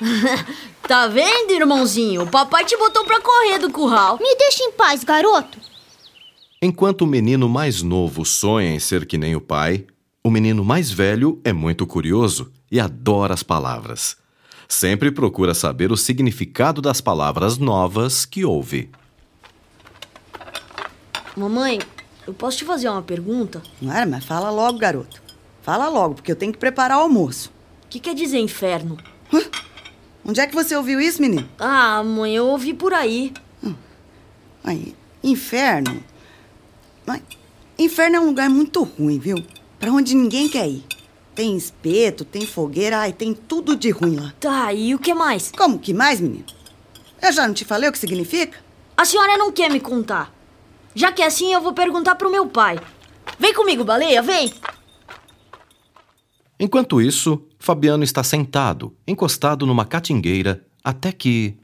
Tá 0.88 1.06
vendo, 1.06 1.50
irmãozinho? 1.50 2.22
O 2.22 2.30
papai 2.30 2.64
te 2.64 2.74
botou 2.74 3.04
pra 3.04 3.20
correr 3.20 3.58
do 3.58 3.70
curral. 3.70 4.18
Me 4.18 4.34
deixa 4.36 4.64
em 4.64 4.72
paz, 4.72 5.04
garoto. 5.04 5.58
Enquanto 6.62 7.02
o 7.02 7.06
menino 7.06 7.46
mais 7.46 7.82
novo 7.82 8.24
sonha 8.24 8.70
em 8.74 8.78
ser 8.78 9.04
que 9.04 9.18
nem 9.18 9.36
o 9.36 9.40
pai, 9.40 9.86
o 10.24 10.30
menino 10.30 10.64
mais 10.64 10.90
velho 10.90 11.40
é 11.44 11.52
muito 11.52 11.86
curioso 11.86 12.50
e 12.70 12.80
adora 12.80 13.34
as 13.34 13.42
palavras. 13.42 14.16
Sempre 14.66 15.10
procura 15.10 15.52
saber 15.52 15.92
o 15.92 15.96
significado 15.96 16.80
das 16.80 17.02
palavras 17.02 17.58
novas 17.58 18.24
que 18.24 18.44
ouve. 18.44 18.90
Mamãe, 21.36 21.80
eu 22.26 22.32
posso 22.32 22.58
te 22.58 22.64
fazer 22.64 22.88
uma 22.88 23.02
pergunta? 23.02 23.62
Não 23.80 23.92
era, 23.92 24.06
mas 24.06 24.24
fala 24.24 24.50
logo, 24.50 24.78
garoto. 24.78 25.22
Fala 25.62 25.88
logo, 25.88 26.14
porque 26.14 26.32
eu 26.32 26.36
tenho 26.36 26.52
que 26.52 26.58
preparar 26.58 26.98
o 26.98 27.02
almoço. 27.02 27.52
O 27.84 27.88
que 27.88 28.00
quer 28.00 28.14
dizer 28.14 28.38
inferno? 28.38 28.96
Onde 30.28 30.42
é 30.42 30.46
que 30.46 30.54
você 30.54 30.76
ouviu 30.76 31.00
isso, 31.00 31.22
menino? 31.22 31.48
Ah, 31.58 32.02
mãe, 32.04 32.36
eu 32.36 32.46
ouvi 32.48 32.74
por 32.74 32.92
aí. 32.92 33.32
Aí, 34.62 34.94
inferno. 35.24 36.04
Mas, 37.06 37.22
inferno 37.78 38.16
é 38.16 38.20
um 38.20 38.26
lugar 38.26 38.50
muito 38.50 38.82
ruim, 38.82 39.18
viu? 39.18 39.42
Pra 39.80 39.90
onde 39.90 40.14
ninguém 40.14 40.46
quer 40.46 40.68
ir. 40.68 40.84
Tem 41.34 41.56
espeto, 41.56 42.26
tem 42.26 42.44
fogueira, 42.44 42.98
ai, 42.98 43.12
tem 43.14 43.32
tudo 43.32 43.74
de 43.74 43.88
ruim 43.88 44.16
lá. 44.16 44.34
Tá, 44.38 44.70
e 44.74 44.94
o 44.94 44.98
que 44.98 45.14
mais? 45.14 45.50
Como 45.50 45.78
que 45.78 45.94
mais, 45.94 46.20
menino? 46.20 46.44
Eu 47.22 47.32
já 47.32 47.46
não 47.46 47.54
te 47.54 47.64
falei 47.64 47.88
o 47.88 47.92
que 47.92 47.98
significa? 47.98 48.58
A 48.94 49.06
senhora 49.06 49.38
não 49.38 49.50
quer 49.50 49.70
me 49.70 49.80
contar. 49.80 50.30
Já 50.94 51.10
que 51.10 51.22
é 51.22 51.26
assim, 51.26 51.54
eu 51.54 51.62
vou 51.62 51.72
perguntar 51.72 52.16
pro 52.16 52.30
meu 52.30 52.46
pai. 52.46 52.78
Vem 53.38 53.54
comigo, 53.54 53.82
baleia, 53.82 54.20
vem! 54.20 54.52
Enquanto 56.60 57.00
isso, 57.00 57.42
Fabiano 57.58 58.04
está 58.04 58.22
sentado, 58.22 58.94
encostado 59.06 59.66
numa 59.66 59.84
catingueira, 59.84 60.62
até 60.82 61.12
que. 61.12 61.56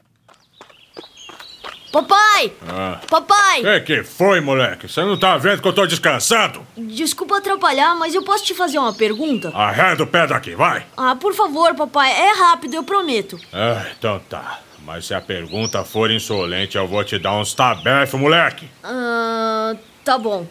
Papai! 1.92 2.52
Ah. 2.68 3.00
Papai! 3.08 3.62
Que 3.62 3.80
que 3.80 4.02
foi, 4.02 4.40
moleque? 4.40 4.88
Você 4.88 5.04
não 5.04 5.16
tá 5.16 5.36
vendo 5.38 5.62
que 5.62 5.68
eu 5.68 5.72
tô 5.72 5.86
descansando? 5.86 6.66
Desculpa 6.76 7.38
atrapalhar, 7.38 7.94
mas 7.94 8.14
eu 8.14 8.24
posso 8.24 8.44
te 8.44 8.52
fazer 8.52 8.78
uma 8.78 8.92
pergunta? 8.92 9.50
Arreda 9.54 10.02
o 10.02 10.06
pé 10.06 10.26
daqui, 10.26 10.56
vai. 10.56 10.84
Ah, 10.96 11.14
por 11.14 11.32
favor, 11.34 11.72
papai, 11.76 12.10
é 12.10 12.32
rápido, 12.32 12.74
eu 12.74 12.82
prometo. 12.82 13.38
Ah, 13.52 13.86
então 13.96 14.18
tá. 14.28 14.60
Mas 14.84 15.06
se 15.06 15.14
a 15.14 15.20
pergunta 15.20 15.84
for 15.84 16.10
insolente, 16.10 16.76
eu 16.76 16.86
vou 16.88 17.02
te 17.04 17.16
dar 17.18 17.36
uns 17.36 17.54
tabefos, 17.54 18.20
moleque. 18.20 18.68
Ah, 18.82 19.76
tá 20.04 20.18
bom. 20.18 20.46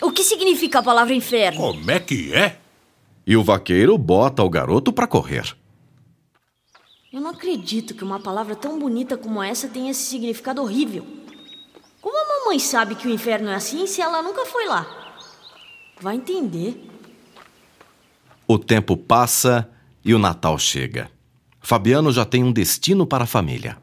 O 0.00 0.12
que 0.12 0.22
significa 0.22 0.78
a 0.78 0.82
palavra 0.82 1.12
inferno? 1.12 1.58
Como 1.58 1.90
é 1.90 1.98
que 1.98 2.32
é? 2.32 2.56
E 3.28 3.36
o 3.36 3.44
vaqueiro 3.44 3.98
bota 3.98 4.42
o 4.42 4.48
garoto 4.48 4.90
para 4.90 5.06
correr. 5.06 5.54
Eu 7.12 7.20
não 7.20 7.28
acredito 7.28 7.94
que 7.94 8.02
uma 8.02 8.18
palavra 8.18 8.56
tão 8.56 8.78
bonita 8.78 9.18
como 9.18 9.42
essa 9.42 9.68
tenha 9.68 9.90
esse 9.90 10.04
significado 10.04 10.62
horrível. 10.62 11.06
Como 12.00 12.16
a 12.16 12.40
mamãe 12.40 12.58
sabe 12.58 12.94
que 12.94 13.06
o 13.06 13.10
inferno 13.10 13.50
é 13.50 13.54
assim 13.54 13.86
se 13.86 14.00
ela 14.00 14.22
nunca 14.22 14.46
foi 14.46 14.64
lá? 14.66 14.86
Vai 16.00 16.16
entender. 16.16 16.88
O 18.46 18.58
tempo 18.58 18.96
passa 18.96 19.68
e 20.02 20.14
o 20.14 20.18
Natal 20.18 20.58
chega. 20.58 21.10
Fabiano 21.60 22.10
já 22.10 22.24
tem 22.24 22.42
um 22.42 22.50
destino 22.50 23.06
para 23.06 23.24
a 23.24 23.26
família. 23.26 23.76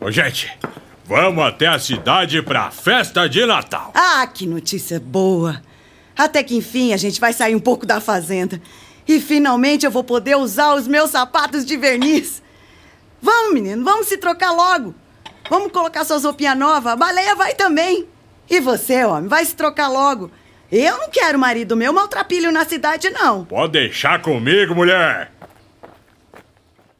Ô, 0.00 0.08
gente, 0.08 0.56
vamos 1.04 1.42
até 1.42 1.66
a 1.66 1.80
cidade 1.80 2.40
pra 2.42 2.70
festa 2.70 3.28
de 3.28 3.44
Natal. 3.44 3.90
Ah, 3.92 4.24
que 4.28 4.46
notícia 4.46 5.00
boa! 5.00 5.60
Até 6.20 6.42
que 6.42 6.54
enfim 6.54 6.92
a 6.92 6.98
gente 6.98 7.18
vai 7.18 7.32
sair 7.32 7.54
um 7.54 7.60
pouco 7.60 7.86
da 7.86 7.98
fazenda. 7.98 8.60
E 9.08 9.18
finalmente 9.18 9.86
eu 9.86 9.90
vou 9.90 10.04
poder 10.04 10.36
usar 10.36 10.74
os 10.74 10.86
meus 10.86 11.08
sapatos 11.08 11.64
de 11.64 11.78
verniz. 11.78 12.42
Vamos, 13.22 13.54
menino, 13.54 13.82
vamos 13.82 14.06
se 14.06 14.18
trocar 14.18 14.50
logo. 14.50 14.94
Vamos 15.48 15.72
colocar 15.72 16.04
suas 16.04 16.24
roupinhas 16.24 16.58
novas. 16.58 16.92
A 16.92 16.96
baleia 16.96 17.34
vai 17.34 17.54
também. 17.54 18.06
E 18.50 18.60
você, 18.60 19.02
homem, 19.02 19.30
vai 19.30 19.46
se 19.46 19.56
trocar 19.56 19.88
logo. 19.88 20.30
Eu 20.70 20.98
não 20.98 21.08
quero 21.08 21.38
marido 21.38 21.74
meu 21.74 21.90
maltrapilho 21.90 22.52
na 22.52 22.66
cidade, 22.66 23.08
não. 23.08 23.46
Pode 23.46 23.72
deixar 23.72 24.20
comigo, 24.20 24.74
mulher. 24.74 25.32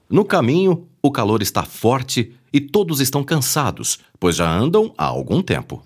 No 0.08 0.24
caminho, 0.24 0.88
o 1.02 1.12
calor 1.12 1.42
está 1.42 1.62
forte 1.62 2.34
e 2.50 2.58
todos 2.58 3.00
estão 3.00 3.22
cansados, 3.22 3.98
pois 4.18 4.36
já 4.36 4.50
andam 4.50 4.94
há 4.96 5.04
algum 5.04 5.42
tempo. 5.42 5.84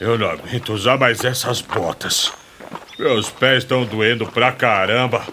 Eu 0.00 0.18
não 0.18 0.28
aguento 0.28 0.72
usar 0.72 0.98
mais 0.98 1.24
essas 1.24 1.60
botas. 1.60 2.32
Meus 2.98 3.30
pés 3.30 3.62
estão 3.62 3.84
doendo 3.84 4.26
pra 4.26 4.52
caramba. 4.52 5.26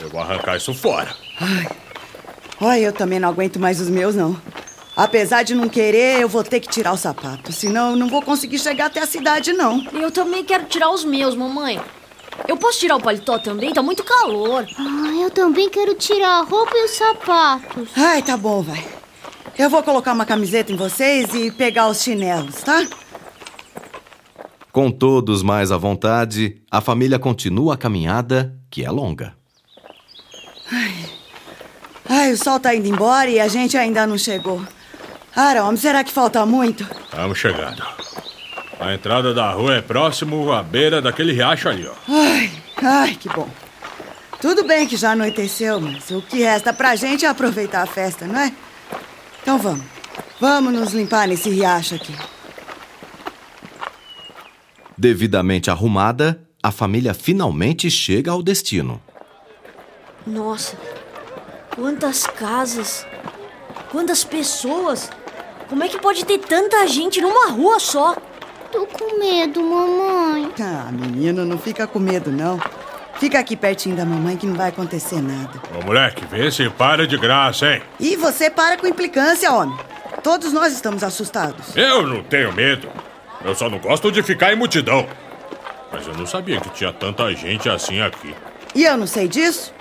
Eu 0.00 0.08
vou 0.08 0.20
arrancar 0.20 0.56
isso 0.56 0.74
fora. 0.74 1.14
Olha, 2.60 2.80
eu 2.80 2.92
também 2.92 3.20
não 3.20 3.28
aguento 3.28 3.58
mais 3.60 3.80
os 3.80 3.88
meus, 3.88 4.14
não. 4.14 4.40
Apesar 4.96 5.42
de 5.42 5.54
não 5.54 5.68
querer, 5.68 6.20
eu 6.20 6.28
vou 6.28 6.44
ter 6.44 6.60
que 6.60 6.68
tirar 6.68 6.92
o 6.92 6.96
sapato. 6.96 7.52
Senão 7.52 7.90
eu 7.92 7.96
não 7.96 8.08
vou 8.08 8.22
conseguir 8.22 8.58
chegar 8.58 8.86
até 8.86 9.00
a 9.00 9.06
cidade, 9.06 9.52
não. 9.52 9.84
Eu 9.92 10.10
também 10.10 10.44
quero 10.44 10.64
tirar 10.64 10.90
os 10.90 11.04
meus, 11.04 11.34
mamãe. 11.34 11.80
Eu 12.48 12.56
posso 12.56 12.80
tirar 12.80 12.96
o 12.96 13.00
paletó 13.00 13.38
também? 13.38 13.72
Tá 13.72 13.82
muito 13.82 14.04
calor. 14.04 14.66
Ah, 14.78 15.22
eu 15.22 15.30
também 15.30 15.68
quero 15.70 15.94
tirar 15.94 16.40
a 16.40 16.42
roupa 16.42 16.72
e 16.76 16.84
os 16.84 16.90
sapatos. 16.92 17.88
Ai, 17.96 18.22
tá 18.22 18.36
bom, 18.36 18.62
vai. 18.62 18.84
Eu 19.58 19.70
vou 19.70 19.82
colocar 19.82 20.12
uma 20.12 20.26
camiseta 20.26 20.72
em 20.72 20.76
vocês 20.76 21.32
e 21.34 21.50
pegar 21.50 21.88
os 21.88 22.02
chinelos, 22.02 22.56
tá? 22.62 22.86
Com 24.72 24.90
todos 24.90 25.42
mais 25.42 25.70
à 25.70 25.76
vontade, 25.76 26.56
a 26.70 26.80
família 26.80 27.18
continua 27.18 27.74
a 27.74 27.76
caminhada, 27.76 28.56
que 28.70 28.82
é 28.82 28.90
longa. 28.90 29.34
Ai, 32.08 32.32
o 32.32 32.38
sol 32.38 32.58
tá 32.58 32.74
indo 32.74 32.88
embora 32.88 33.28
e 33.28 33.38
a 33.38 33.48
gente 33.48 33.76
ainda 33.76 34.06
não 34.06 34.16
chegou. 34.16 34.62
Ara, 35.36 35.64
homem, 35.64 35.76
será 35.76 36.02
que 36.02 36.10
falta 36.10 36.46
muito? 36.46 36.84
Estamos 37.04 37.38
chegando. 37.38 37.82
A 38.80 38.94
entrada 38.94 39.34
da 39.34 39.52
rua 39.52 39.74
é 39.76 39.82
próximo 39.82 40.50
à 40.50 40.62
beira 40.62 41.02
daquele 41.02 41.32
riacho 41.32 41.68
ali, 41.68 41.86
ó. 41.86 41.92
Ai, 42.08 42.50
ai, 42.82 43.14
que 43.16 43.28
bom. 43.28 43.48
Tudo 44.40 44.64
bem 44.66 44.86
que 44.86 44.96
já 44.96 45.12
anoiteceu, 45.12 45.80
mas 45.80 46.10
o 46.10 46.22
que 46.22 46.38
resta 46.38 46.72
pra 46.72 46.96
gente 46.96 47.26
é 47.26 47.28
aproveitar 47.28 47.82
a 47.82 47.86
festa, 47.86 48.26
não 48.26 48.40
é? 48.40 48.50
Então 49.42 49.58
vamos. 49.58 49.84
Vamos 50.40 50.72
nos 50.72 50.92
limpar 50.94 51.28
nesse 51.28 51.50
riacho 51.50 51.94
aqui. 51.94 52.14
Devidamente 55.02 55.68
arrumada, 55.68 56.40
a 56.62 56.70
família 56.70 57.12
finalmente 57.12 57.90
chega 57.90 58.30
ao 58.30 58.40
destino. 58.40 59.02
Nossa, 60.24 60.76
quantas 61.74 62.22
casas, 62.24 63.04
quantas 63.90 64.22
pessoas. 64.22 65.10
Como 65.68 65.82
é 65.82 65.88
que 65.88 65.98
pode 65.98 66.24
ter 66.24 66.38
tanta 66.38 66.86
gente 66.86 67.20
numa 67.20 67.50
rua 67.50 67.80
só? 67.80 68.14
Tô 68.70 68.86
com 68.86 69.18
medo, 69.18 69.60
mamãe. 69.60 70.52
Ah, 70.60 70.92
menino, 70.92 71.44
não 71.44 71.58
fica 71.58 71.84
com 71.84 71.98
medo, 71.98 72.30
não. 72.30 72.60
Fica 73.18 73.40
aqui 73.40 73.56
pertinho 73.56 73.96
da 73.96 74.04
mamãe 74.04 74.36
que 74.36 74.46
não 74.46 74.54
vai 74.54 74.68
acontecer 74.68 75.20
nada. 75.20 75.60
Ô, 75.76 75.84
moleque, 75.84 76.24
vê 76.26 76.48
se 76.48 76.70
para 76.70 77.08
de 77.08 77.18
graça, 77.18 77.74
hein? 77.74 77.82
E 77.98 78.14
você 78.14 78.48
para 78.48 78.76
com 78.76 78.86
implicância, 78.86 79.50
homem. 79.50 79.76
Todos 80.22 80.52
nós 80.52 80.72
estamos 80.72 81.02
assustados. 81.02 81.76
Eu 81.76 82.06
não 82.06 82.22
tenho 82.22 82.52
medo. 82.52 82.88
Eu 83.44 83.54
só 83.54 83.68
não 83.68 83.78
gosto 83.78 84.10
de 84.12 84.22
ficar 84.22 84.52
em 84.52 84.56
multidão. 84.56 85.06
Mas 85.92 86.06
eu 86.06 86.14
não 86.14 86.26
sabia 86.26 86.60
que 86.60 86.70
tinha 86.70 86.92
tanta 86.92 87.30
gente 87.34 87.68
assim 87.68 88.00
aqui. 88.00 88.34
E 88.74 88.84
eu 88.84 88.96
não 88.96 89.06
sei 89.06 89.28
disso? 89.28 89.72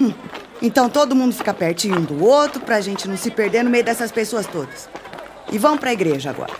Hum, 0.00 0.12
Então 0.60 0.88
todo 0.88 1.14
mundo 1.14 1.34
fica 1.34 1.52
pertinho 1.52 1.98
um 1.98 2.04
do 2.04 2.24
outro 2.24 2.60
pra 2.60 2.80
gente 2.80 3.08
não 3.08 3.16
se 3.16 3.30
perder 3.30 3.62
no 3.64 3.70
meio 3.70 3.84
dessas 3.84 4.12
pessoas 4.12 4.46
todas. 4.46 4.88
E 5.50 5.58
vamos 5.58 5.80
pra 5.80 5.92
igreja 5.92 6.30
agora. 6.30 6.52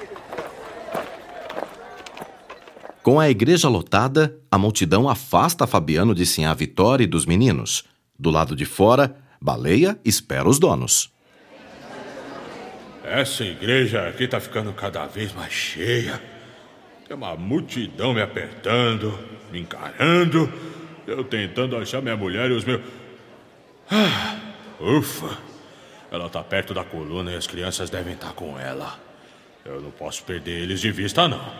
Com 3.02 3.18
a 3.18 3.28
igreja 3.30 3.68
lotada, 3.68 4.36
a 4.50 4.58
multidão 4.58 5.08
afasta 5.08 5.66
Fabiano 5.66 6.14
de 6.14 6.24
Sinhá 6.26 6.52
Vitória 6.54 7.04
e 7.04 7.06
dos 7.06 7.26
meninos. 7.26 7.84
Do 8.18 8.30
lado 8.30 8.54
de 8.54 8.64
fora, 8.64 9.16
Baleia 9.40 9.98
espera 10.04 10.48
os 10.48 10.58
donos. 10.58 11.11
Essa 13.12 13.44
igreja 13.44 14.08
aqui 14.08 14.26
tá 14.26 14.40
ficando 14.40 14.72
cada 14.72 15.04
vez 15.04 15.34
mais 15.34 15.52
cheia. 15.52 16.18
Tem 17.06 17.14
uma 17.14 17.36
multidão 17.36 18.14
me 18.14 18.22
apertando, 18.22 19.12
me 19.52 19.60
encarando. 19.60 20.50
Eu 21.06 21.22
tentando 21.22 21.76
achar 21.76 22.00
minha 22.00 22.16
mulher 22.16 22.50
e 22.50 22.54
os 22.54 22.64
meus. 22.64 22.80
Ah, 23.90 24.36
ufa! 24.80 25.36
Ela 26.10 26.30
tá 26.30 26.42
perto 26.42 26.72
da 26.72 26.84
coluna 26.84 27.30
e 27.32 27.36
as 27.36 27.46
crianças 27.46 27.90
devem 27.90 28.14
estar 28.14 28.32
com 28.32 28.58
ela. 28.58 28.98
Eu 29.62 29.78
não 29.82 29.90
posso 29.90 30.22
perder 30.24 30.62
eles 30.62 30.80
de 30.80 30.90
vista, 30.90 31.28
não. 31.28 31.52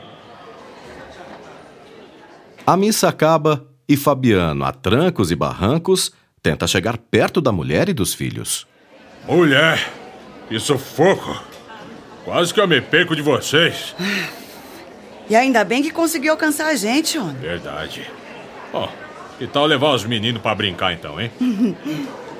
A 2.66 2.78
missa 2.78 3.10
acaba 3.10 3.68
e 3.86 3.94
Fabiano, 3.94 4.64
a 4.64 4.72
trancos 4.72 5.30
e 5.30 5.36
barrancos, 5.36 6.12
tenta 6.42 6.66
chegar 6.66 6.96
perto 6.96 7.42
da 7.42 7.52
mulher 7.52 7.90
e 7.90 7.92
dos 7.92 8.14
filhos. 8.14 8.66
Mulher, 9.28 10.01
que 10.52 10.60
sufoco! 10.60 11.42
Quase 12.26 12.52
que 12.52 12.60
eu 12.60 12.68
me 12.68 12.78
perco 12.78 13.16
de 13.16 13.22
vocês. 13.22 13.96
E 15.30 15.34
ainda 15.34 15.64
bem 15.64 15.82
que 15.82 15.90
conseguiu 15.90 16.32
alcançar 16.32 16.66
a 16.66 16.74
gente, 16.74 17.18
homem. 17.18 17.36
Verdade. 17.36 18.06
Ó, 18.70 18.86
que 19.38 19.46
tal 19.46 19.64
levar 19.64 19.94
os 19.94 20.04
meninos 20.04 20.42
pra 20.42 20.54
brincar 20.54 20.92
então, 20.92 21.18
hein? 21.18 21.30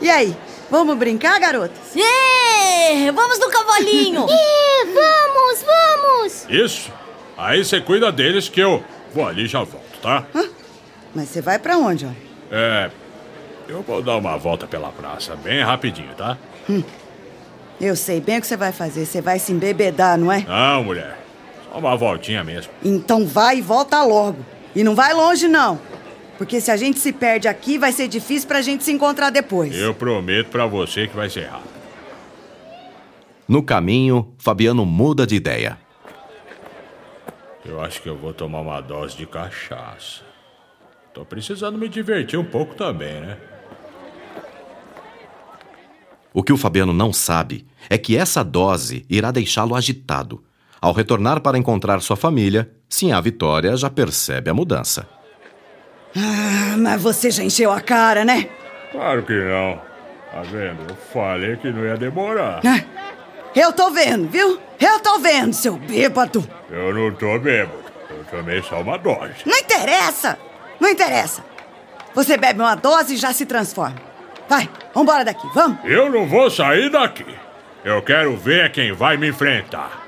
E 0.02 0.10
aí, 0.10 0.36
vamos 0.68 0.96
brincar, 0.98 1.38
garotas? 1.38 1.94
Ê, 1.94 3.10
vamos 3.12 3.38
no 3.38 3.48
cavalinho! 3.48 4.26
É, 4.32 4.84
vamos, 4.84 5.64
vamos! 5.64 6.46
Isso. 6.50 6.90
Aí 7.38 7.64
você 7.64 7.80
cuida 7.80 8.10
deles 8.10 8.48
que 8.48 8.60
eu 8.60 8.82
vou 9.14 9.26
ali 9.26 9.44
e 9.44 9.46
já 9.46 9.60
volto, 9.60 10.00
tá? 10.02 10.26
Mas 11.14 11.28
você 11.28 11.40
vai 11.40 11.56
pra 11.58 11.78
onde, 11.78 12.04
homem? 12.04 12.18
É. 12.50 12.90
Eu 13.68 13.80
vou 13.82 14.02
dar 14.02 14.16
uma 14.16 14.36
volta 14.36 14.66
pela 14.66 14.88
praça, 14.88 15.36
bem 15.36 15.62
rapidinho, 15.62 16.12
tá? 16.16 16.36
Eu 17.82 17.96
sei 17.96 18.20
bem 18.20 18.38
o 18.38 18.40
que 18.40 18.46
você 18.46 18.56
vai 18.56 18.70
fazer. 18.70 19.04
Você 19.04 19.20
vai 19.20 19.40
se 19.40 19.52
embebedar, 19.52 20.16
não 20.16 20.30
é? 20.30 20.44
Não, 20.46 20.84
mulher. 20.84 21.18
Só 21.68 21.78
uma 21.78 21.96
voltinha 21.96 22.44
mesmo. 22.44 22.72
Então 22.84 23.26
vai 23.26 23.58
e 23.58 23.60
volta 23.60 24.00
logo. 24.04 24.38
E 24.72 24.84
não 24.84 24.94
vai 24.94 25.12
longe, 25.12 25.48
não. 25.48 25.80
Porque 26.38 26.60
se 26.60 26.70
a 26.70 26.76
gente 26.76 27.00
se 27.00 27.12
perde 27.12 27.48
aqui, 27.48 27.78
vai 27.78 27.90
ser 27.90 28.06
difícil 28.06 28.46
pra 28.46 28.62
gente 28.62 28.84
se 28.84 28.92
encontrar 28.92 29.30
depois. 29.30 29.76
Eu 29.76 29.92
prometo 29.92 30.48
pra 30.48 30.64
você 30.64 31.08
que 31.08 31.16
vai 31.16 31.28
ser 31.28 31.46
rápido. 31.46 31.72
No 33.48 33.64
caminho, 33.64 34.32
Fabiano 34.38 34.86
muda 34.86 35.26
de 35.26 35.34
ideia. 35.34 35.76
Eu 37.66 37.80
acho 37.80 38.00
que 38.00 38.08
eu 38.08 38.16
vou 38.16 38.32
tomar 38.32 38.60
uma 38.60 38.80
dose 38.80 39.16
de 39.16 39.26
cachaça. 39.26 40.22
Tô 41.12 41.24
precisando 41.24 41.76
me 41.76 41.88
divertir 41.88 42.38
um 42.38 42.44
pouco 42.44 42.76
também, 42.76 43.20
né? 43.20 43.36
O 46.34 46.42
que 46.42 46.52
o 46.52 46.56
Fabiano 46.56 46.92
não 46.92 47.12
sabe 47.12 47.66
é 47.90 47.98
que 47.98 48.16
essa 48.16 48.42
dose 48.42 49.04
irá 49.08 49.30
deixá-lo 49.30 49.74
agitado. 49.74 50.42
Ao 50.80 50.92
retornar 50.92 51.40
para 51.40 51.58
encontrar 51.58 52.00
sua 52.00 52.16
família, 52.16 52.70
sim, 52.88 53.12
a 53.12 53.20
Vitória 53.20 53.76
já 53.76 53.88
percebe 53.90 54.50
a 54.50 54.54
mudança. 54.54 55.06
Ah, 56.16 56.76
mas 56.78 57.00
você 57.02 57.30
já 57.30 57.42
encheu 57.42 57.70
a 57.70 57.80
cara, 57.80 58.24
né? 58.24 58.48
Claro 58.90 59.22
que 59.22 59.32
não. 59.32 59.80
Tá 60.32 60.42
vendo? 60.50 60.80
Eu 60.88 60.96
falei 61.12 61.56
que 61.56 61.70
não 61.70 61.84
ia 61.84 61.96
demorar. 61.96 62.60
Ah, 62.66 62.82
Eu 63.54 63.72
tô 63.72 63.90
vendo, 63.90 64.28
viu? 64.28 64.58
Eu 64.80 64.98
tô 65.00 65.18
vendo, 65.18 65.52
seu 65.52 65.76
bêbado. 65.76 66.46
Eu 66.70 66.92
não 66.94 67.14
tô 67.14 67.38
bêbado. 67.38 67.82
Eu 68.10 68.24
tomei 68.30 68.62
só 68.62 68.80
uma 68.80 68.96
dose. 68.98 69.34
Não 69.46 69.56
interessa! 69.58 70.38
Não 70.80 70.88
interessa. 70.88 71.44
Você 72.14 72.36
bebe 72.36 72.60
uma 72.60 72.74
dose 72.74 73.14
e 73.14 73.16
já 73.16 73.32
se 73.32 73.46
transforma. 73.46 73.96
Vai, 74.52 74.68
vambora 74.94 75.24
daqui, 75.24 75.48
vamos. 75.54 75.78
Eu 75.82 76.10
não 76.10 76.26
vou 76.26 76.50
sair 76.50 76.90
daqui. 76.90 77.24
Eu 77.82 78.02
quero 78.02 78.36
ver 78.36 78.70
quem 78.70 78.92
vai 78.92 79.16
me 79.16 79.30
enfrentar. 79.30 80.02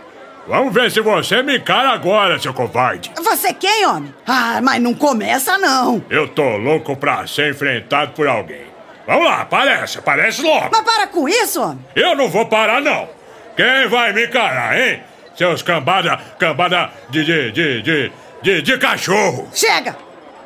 Vamos 0.46 0.74
ver 0.74 0.90
se 0.90 1.00
você 1.00 1.42
me 1.42 1.56
encara 1.56 1.88
agora, 1.88 2.38
seu 2.38 2.52
covarde. 2.52 3.10
Você 3.22 3.54
quem, 3.54 3.86
homem? 3.86 4.14
Ah, 4.26 4.60
mas 4.62 4.82
não 4.82 4.92
começa, 4.92 5.56
não. 5.56 6.04
Eu 6.10 6.28
tô 6.28 6.58
louco 6.58 6.94
pra 6.94 7.26
ser 7.26 7.52
enfrentado 7.52 8.12
por 8.12 8.28
alguém. 8.28 8.66
Vamos 9.06 9.24
lá, 9.24 9.40
aparece, 9.40 9.98
aparece 9.98 10.42
logo. 10.42 10.68
Mas 10.70 10.82
para 10.82 11.06
com 11.06 11.26
isso, 11.26 11.62
homem. 11.62 11.82
Eu 11.96 12.14
não 12.14 12.28
vou 12.28 12.44
parar, 12.44 12.82
não. 12.82 13.08
Quem 13.56 13.88
vai 13.88 14.12
me 14.12 14.26
encarar, 14.26 14.78
hein? 14.78 15.02
Seus 15.34 15.62
cambada, 15.62 16.20
cambada 16.38 16.90
de, 17.08 17.24
de, 17.24 17.50
de, 17.50 17.82
de, 17.82 18.12
de, 18.42 18.60
de 18.60 18.76
cachorro. 18.78 19.48
Chega! 19.54 19.96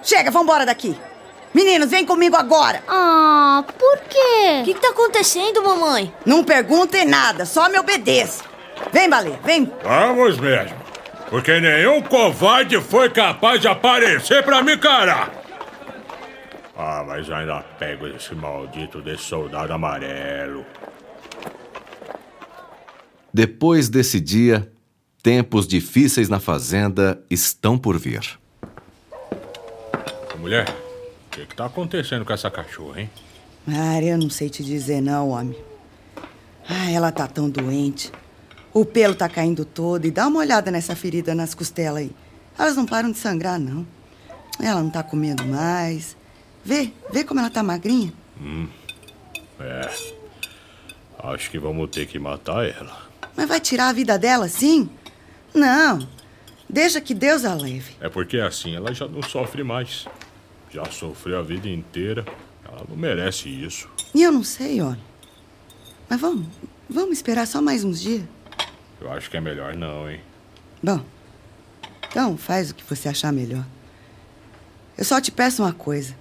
Chega, 0.05 0.31
vambora 0.31 0.65
daqui. 0.65 0.97
Meninos, 1.55 1.91
vem 1.91 2.05
comigo 2.05 2.37
agora. 2.37 2.83
Ah, 2.87 3.65
por 3.79 3.99
O 3.99 4.01
quê? 4.09 4.63
que, 4.65 4.75
que 4.75 4.81
tá 4.81 4.91
acontecendo, 4.91 5.63
mamãe? 5.63 6.13
Não 6.25 6.45
perguntem 6.45 7.05
nada, 7.05 7.45
só 7.45 7.69
me 7.69 7.79
obedeça. 7.79 8.45
Vem, 8.93 9.09
baleia, 9.09 9.39
vem. 9.45 9.71
Vamos 9.83 10.39
mesmo. 10.39 10.77
Porque 11.31 11.61
nenhum 11.61 12.01
covarde 12.03 12.81
foi 12.81 13.11
capaz 13.11 13.61
de 13.61 13.69
aparecer 13.69 14.43
pra 14.45 14.63
me 14.63 14.75
encarar. 14.75 15.31
Ah, 16.77 17.05
mas 17.07 17.31
ainda 17.31 17.61
pego 17.79 18.07
esse 18.07 18.35
maldito 18.35 19.01
desse 19.03 19.25
soldado 19.25 19.73
amarelo. 19.73 20.65
Depois 23.35 23.89
desse 23.89 24.21
dia, 24.21 24.71
tempos 25.23 25.67
difíceis 25.67 26.29
na 26.29 26.41
fazenda 26.41 27.21
estão 27.29 27.77
por 27.77 27.99
vir. 27.99 28.39
Mulher, 30.39 30.67
o 30.69 30.88
que, 31.39 31.47
que 31.47 31.55
tá 31.55 31.67
acontecendo 31.67 32.25
com 32.25 32.33
essa 32.33 32.51
cachorra, 32.51 33.03
hein? 33.03 33.11
Ah, 33.67 34.01
eu 34.03 34.17
não 34.17 34.31
sei 34.31 34.49
te 34.49 34.65
dizer 34.65 35.01
não, 35.01 35.31
homem. 35.31 35.57
Ah, 36.69 36.91
ela 36.91 37.13
tá 37.13 37.27
tão 37.27 37.49
doente. 37.49 38.11
O 38.73 38.85
pelo 38.85 39.15
tá 39.15 39.29
caindo 39.29 39.65
todo 39.65 40.07
e 40.07 40.11
dá 40.11 40.27
uma 40.27 40.41
olhada 40.41 40.71
nessa 40.71 40.97
ferida 40.97 41.35
nas 41.35 41.55
costelas 41.55 42.03
aí. 42.03 42.11
Elas 42.59 42.77
não 42.77 42.87
param 42.87 43.11
de 43.11 43.19
sangrar, 43.19 43.59
não. 43.59 43.87
Ela 44.61 44.83
não 44.83 44.91
tá 44.91 45.03
comendo 45.03 45.45
mais. 45.45 46.17
Vê, 46.65 46.93
vê 47.11 47.25
como 47.25 47.41
ela 47.41 47.51
tá 47.51 47.63
magrinha. 47.63 48.13
É. 49.61 49.91
Acho 51.19 51.51
que 51.51 51.59
vamos 51.59 51.91
ter 51.91 52.07
que 52.07 52.19
matar 52.19 52.67
ela. 52.67 53.09
Mas 53.37 53.49
vai 53.49 53.61
tirar 53.61 53.89
a 53.89 53.93
vida 53.93 54.19
dela 54.19 54.47
assim? 54.47 54.89
Não. 55.55 56.07
Deixa 56.69 57.01
que 57.01 57.15
Deus 57.15 57.45
a 57.45 57.55
leve. 57.55 57.97
É 58.01 58.09
porque 58.09 58.39
assim 58.39 58.77
ela 58.77 58.93
já 58.93 59.07
não 59.09 59.23
sofre 59.23 59.63
mais. 59.63 60.07
Já 60.71 60.85
sofreu 60.87 61.39
a 61.39 61.43
vida 61.43 61.69
inteira. 61.69 62.25
Ela 62.65 62.85
não 62.89 62.97
merece 62.97 63.49
isso. 63.49 63.89
E 64.15 64.23
eu 64.23 64.31
não 64.31 64.45
sei, 64.45 64.81
olha. 64.81 65.01
Mas 66.09 66.21
vamos, 66.21 66.47
vamos 66.89 67.13
esperar 67.13 67.47
só 67.47 67.61
mais 67.61 67.85
uns 67.85 68.01
dias. 68.01 68.23
Eu 69.01 69.13
acho 69.13 69.31
que 69.31 69.37
é 69.37 69.41
melhor 69.41 69.77
não, 69.77 70.11
hein? 70.11 70.21
Bom, 70.83 71.01
então 72.09 72.37
faz 72.37 72.71
o 72.71 72.75
que 72.75 72.85
você 72.85 73.09
achar 73.09 73.33
melhor. 73.33 73.65
Eu 74.97 75.05
só 75.05 75.21
te 75.21 75.31
peço 75.31 75.63
uma 75.63 75.73
coisa. 75.73 76.15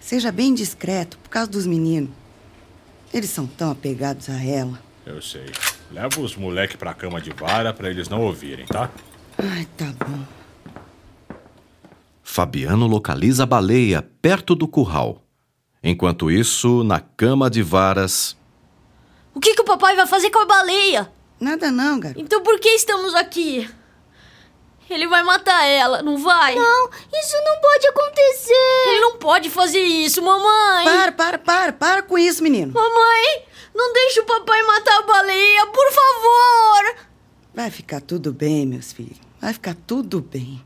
Seja 0.00 0.32
bem 0.32 0.54
discreto 0.54 1.18
por 1.18 1.30
causa 1.30 1.50
dos 1.50 1.66
meninos. 1.66 2.10
Eles 3.12 3.30
são 3.30 3.46
tão 3.46 3.70
apegados 3.70 4.28
a 4.28 4.42
ela. 4.42 4.80
Eu 5.04 5.22
sei. 5.22 5.46
Leva 5.92 6.20
os 6.20 6.34
moleque 6.34 6.76
pra 6.76 6.92
cama 6.92 7.20
de 7.20 7.30
vara 7.30 7.72
pra 7.72 7.88
eles 7.88 8.08
não 8.08 8.20
ouvirem, 8.22 8.66
tá? 8.66 8.90
Ai, 9.38 9.66
tá 9.76 9.92
bom. 10.04 10.35
Fabiano 12.40 12.86
localiza 12.86 13.44
a 13.44 13.46
baleia 13.46 14.02
perto 14.20 14.54
do 14.54 14.68
curral. 14.68 15.22
Enquanto 15.82 16.30
isso, 16.30 16.84
na 16.84 17.00
cama 17.00 17.48
de 17.48 17.62
varas, 17.62 18.36
O 19.34 19.40
que, 19.40 19.54
que 19.54 19.62
o 19.62 19.64
papai 19.64 19.96
vai 19.96 20.06
fazer 20.06 20.28
com 20.28 20.40
a 20.40 20.44
baleia? 20.44 21.10
Nada 21.40 21.70
não, 21.70 21.98
garoto. 21.98 22.20
Então 22.20 22.42
por 22.42 22.60
que 22.60 22.68
estamos 22.68 23.14
aqui? 23.14 23.66
Ele 24.90 25.08
vai 25.08 25.22
matar 25.24 25.64
ela, 25.64 26.02
não 26.02 26.18
vai? 26.18 26.54
Não, 26.54 26.90
isso 26.90 27.36
não 27.42 27.58
pode 27.58 27.86
acontecer. 27.86 28.84
Ele 28.88 29.00
não 29.00 29.16
pode 29.16 29.48
fazer 29.48 29.80
isso, 29.80 30.20
mamãe! 30.20 30.84
Para, 30.84 31.12
para, 31.12 31.38
para, 31.38 31.72
para 31.72 32.02
com 32.02 32.18
isso, 32.18 32.42
menino. 32.42 32.74
Mamãe, 32.74 33.46
não 33.74 33.94
deixe 33.94 34.20
o 34.20 34.26
papai 34.26 34.62
matar 34.62 34.98
a 34.98 35.02
baleia, 35.06 35.66
por 35.68 35.90
favor! 35.90 36.96
Vai 37.54 37.70
ficar 37.70 38.02
tudo 38.02 38.30
bem, 38.30 38.66
meus 38.66 38.92
filhos. 38.92 39.16
Vai 39.40 39.54
ficar 39.54 39.74
tudo 39.86 40.20
bem. 40.20 40.62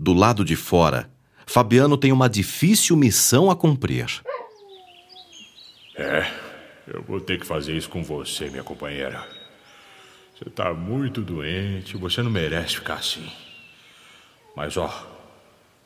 Do 0.00 0.14
lado 0.14 0.46
de 0.46 0.56
fora, 0.56 1.10
Fabiano 1.46 1.98
tem 1.98 2.10
uma 2.10 2.26
difícil 2.26 2.96
missão 2.96 3.50
a 3.50 3.54
cumprir. 3.54 4.22
Eu 6.86 7.02
vou 7.02 7.20
ter 7.20 7.38
que 7.38 7.46
fazer 7.46 7.76
isso 7.76 7.90
com 7.90 8.02
você, 8.02 8.48
minha 8.48 8.64
companheira. 8.64 9.28
Você 10.34 10.48
tá 10.48 10.72
muito 10.72 11.20
doente, 11.20 11.98
você 11.98 12.22
não 12.22 12.30
merece 12.30 12.76
ficar 12.76 12.94
assim. 12.94 13.30
Mas 14.56 14.78
ó, 14.78 14.90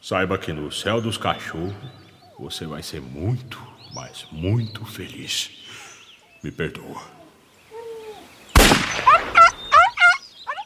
saiba 0.01 0.39
que 0.39 0.53
no 0.53 0.71
céu 0.71 1.01
dos 1.01 1.19
cachorros 1.19 1.75
você 2.39 2.67
vai 2.67 2.85
ser 2.85 3.01
muito, 3.01 3.61
mas 3.93 4.27
muito 4.31 4.85
feliz. 4.85 5.51
Me 6.41 6.53
perdoa. 6.53 7.03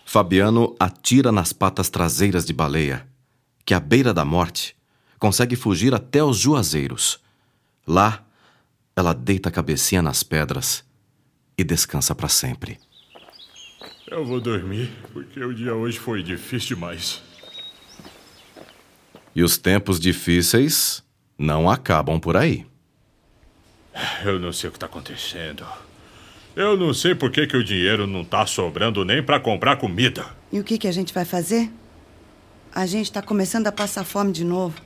Fabiano 0.04 0.76
atira 0.78 1.32
nas 1.32 1.52
patas 1.54 1.88
traseiras 1.88 2.44
de 2.44 2.52
baleia, 2.52 3.06
que 3.68 3.74
à 3.74 3.80
beira 3.80 4.14
da 4.14 4.24
morte 4.24 4.74
consegue 5.18 5.54
fugir 5.54 5.94
até 5.94 6.24
os 6.24 6.38
juazeiros. 6.38 7.20
Lá, 7.86 8.24
ela 8.96 9.12
deita 9.12 9.50
a 9.50 9.52
cabecinha 9.52 10.00
nas 10.00 10.22
pedras 10.22 10.82
e 11.54 11.62
descansa 11.62 12.14
para 12.14 12.30
sempre. 12.30 12.78
Eu 14.10 14.24
vou 14.24 14.40
dormir, 14.40 14.90
porque 15.12 15.38
o 15.44 15.52
dia 15.52 15.74
hoje 15.74 15.98
foi 15.98 16.22
difícil 16.22 16.76
demais. 16.76 17.20
E 19.34 19.42
os 19.42 19.58
tempos 19.58 20.00
difíceis 20.00 21.04
não 21.36 21.68
acabam 21.68 22.18
por 22.18 22.38
aí. 22.38 22.64
Eu 24.24 24.38
não 24.38 24.50
sei 24.50 24.70
o 24.70 24.72
que 24.72 24.78
tá 24.78 24.86
acontecendo. 24.86 25.66
Eu 26.56 26.74
não 26.74 26.94
sei 26.94 27.14
por 27.14 27.30
que, 27.30 27.46
que 27.46 27.56
o 27.58 27.62
dinheiro 27.62 28.06
não 28.06 28.24
tá 28.24 28.46
sobrando 28.46 29.04
nem 29.04 29.22
pra 29.22 29.38
comprar 29.38 29.76
comida. 29.76 30.24
E 30.50 30.58
o 30.58 30.64
que, 30.64 30.78
que 30.78 30.88
a 30.88 30.92
gente 30.92 31.12
vai 31.12 31.26
fazer? 31.26 31.70
A 32.78 32.86
gente 32.86 33.10
tá 33.10 33.20
começando 33.20 33.66
a 33.66 33.72
passar 33.72 34.04
fome 34.04 34.30
de 34.30 34.44
novo. 34.44 34.80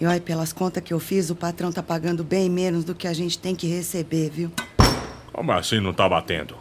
E 0.00 0.06
olha, 0.06 0.20
pelas 0.20 0.52
contas 0.52 0.80
que 0.80 0.94
eu 0.94 1.00
fiz, 1.00 1.28
o 1.28 1.34
patrão 1.34 1.72
tá 1.72 1.82
pagando 1.82 2.22
bem 2.22 2.48
menos 2.48 2.84
do 2.84 2.94
que 2.94 3.08
a 3.08 3.12
gente 3.12 3.36
tem 3.36 3.52
que 3.52 3.66
receber, 3.66 4.30
viu? 4.30 4.52
Como 5.32 5.50
assim 5.50 5.80
não 5.80 5.92
tá 5.92 6.08
batendo? 6.08 6.56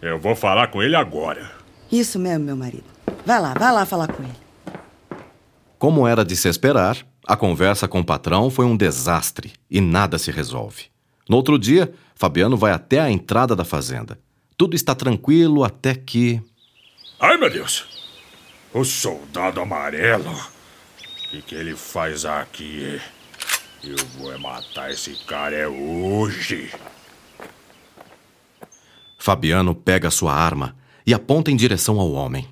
Eu 0.00 0.18
vou 0.18 0.34
falar 0.34 0.68
com 0.68 0.82
ele 0.82 0.96
agora. 0.96 1.52
Isso 1.92 2.18
mesmo, 2.18 2.46
meu 2.46 2.56
marido. 2.56 2.86
Vai 3.26 3.38
lá, 3.38 3.52
vai 3.52 3.70
lá 3.70 3.84
falar 3.84 4.10
com 4.10 4.22
ele. 4.22 4.32
Como 5.78 6.08
era 6.08 6.24
de 6.24 6.34
se 6.34 6.48
esperar, 6.48 6.96
a 7.26 7.36
conversa 7.36 7.86
com 7.86 8.00
o 8.00 8.04
patrão 8.06 8.48
foi 8.48 8.64
um 8.64 8.78
desastre 8.78 9.52
e 9.70 9.82
nada 9.82 10.16
se 10.16 10.30
resolve. 10.30 10.84
No 11.28 11.36
outro 11.36 11.58
dia, 11.58 11.92
Fabiano 12.14 12.56
vai 12.56 12.72
até 12.72 13.00
a 13.00 13.10
entrada 13.10 13.54
da 13.54 13.66
fazenda. 13.66 14.18
Tudo 14.56 14.74
está 14.74 14.94
tranquilo 14.94 15.62
até 15.62 15.94
que. 15.94 16.40
Ai, 17.20 17.36
meu 17.36 17.50
Deus! 17.50 17.93
O 18.74 18.84
soldado 18.84 19.60
amarelo. 19.60 20.32
O 20.32 21.28
que, 21.30 21.42
que 21.42 21.54
ele 21.54 21.76
faz 21.76 22.24
aqui? 22.24 23.00
Eu 23.84 23.96
vou 24.18 24.32
é 24.32 24.36
matar 24.36 24.90
esse 24.90 25.14
cara 25.26 25.54
é 25.54 25.68
hoje. 25.68 26.72
Fabiano 29.16 29.76
pega 29.76 30.10
sua 30.10 30.34
arma 30.34 30.74
e 31.06 31.14
aponta 31.14 31.52
em 31.52 31.56
direção 31.56 32.00
ao 32.00 32.10
homem. 32.10 32.48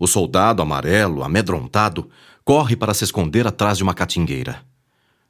O 0.00 0.08
soldado 0.08 0.60
amarelo, 0.60 1.22
amedrontado, 1.22 2.10
corre 2.44 2.74
para 2.74 2.92
se 2.92 3.04
esconder 3.04 3.46
atrás 3.46 3.78
de 3.78 3.84
uma 3.84 3.94
catingueira. 3.94 4.64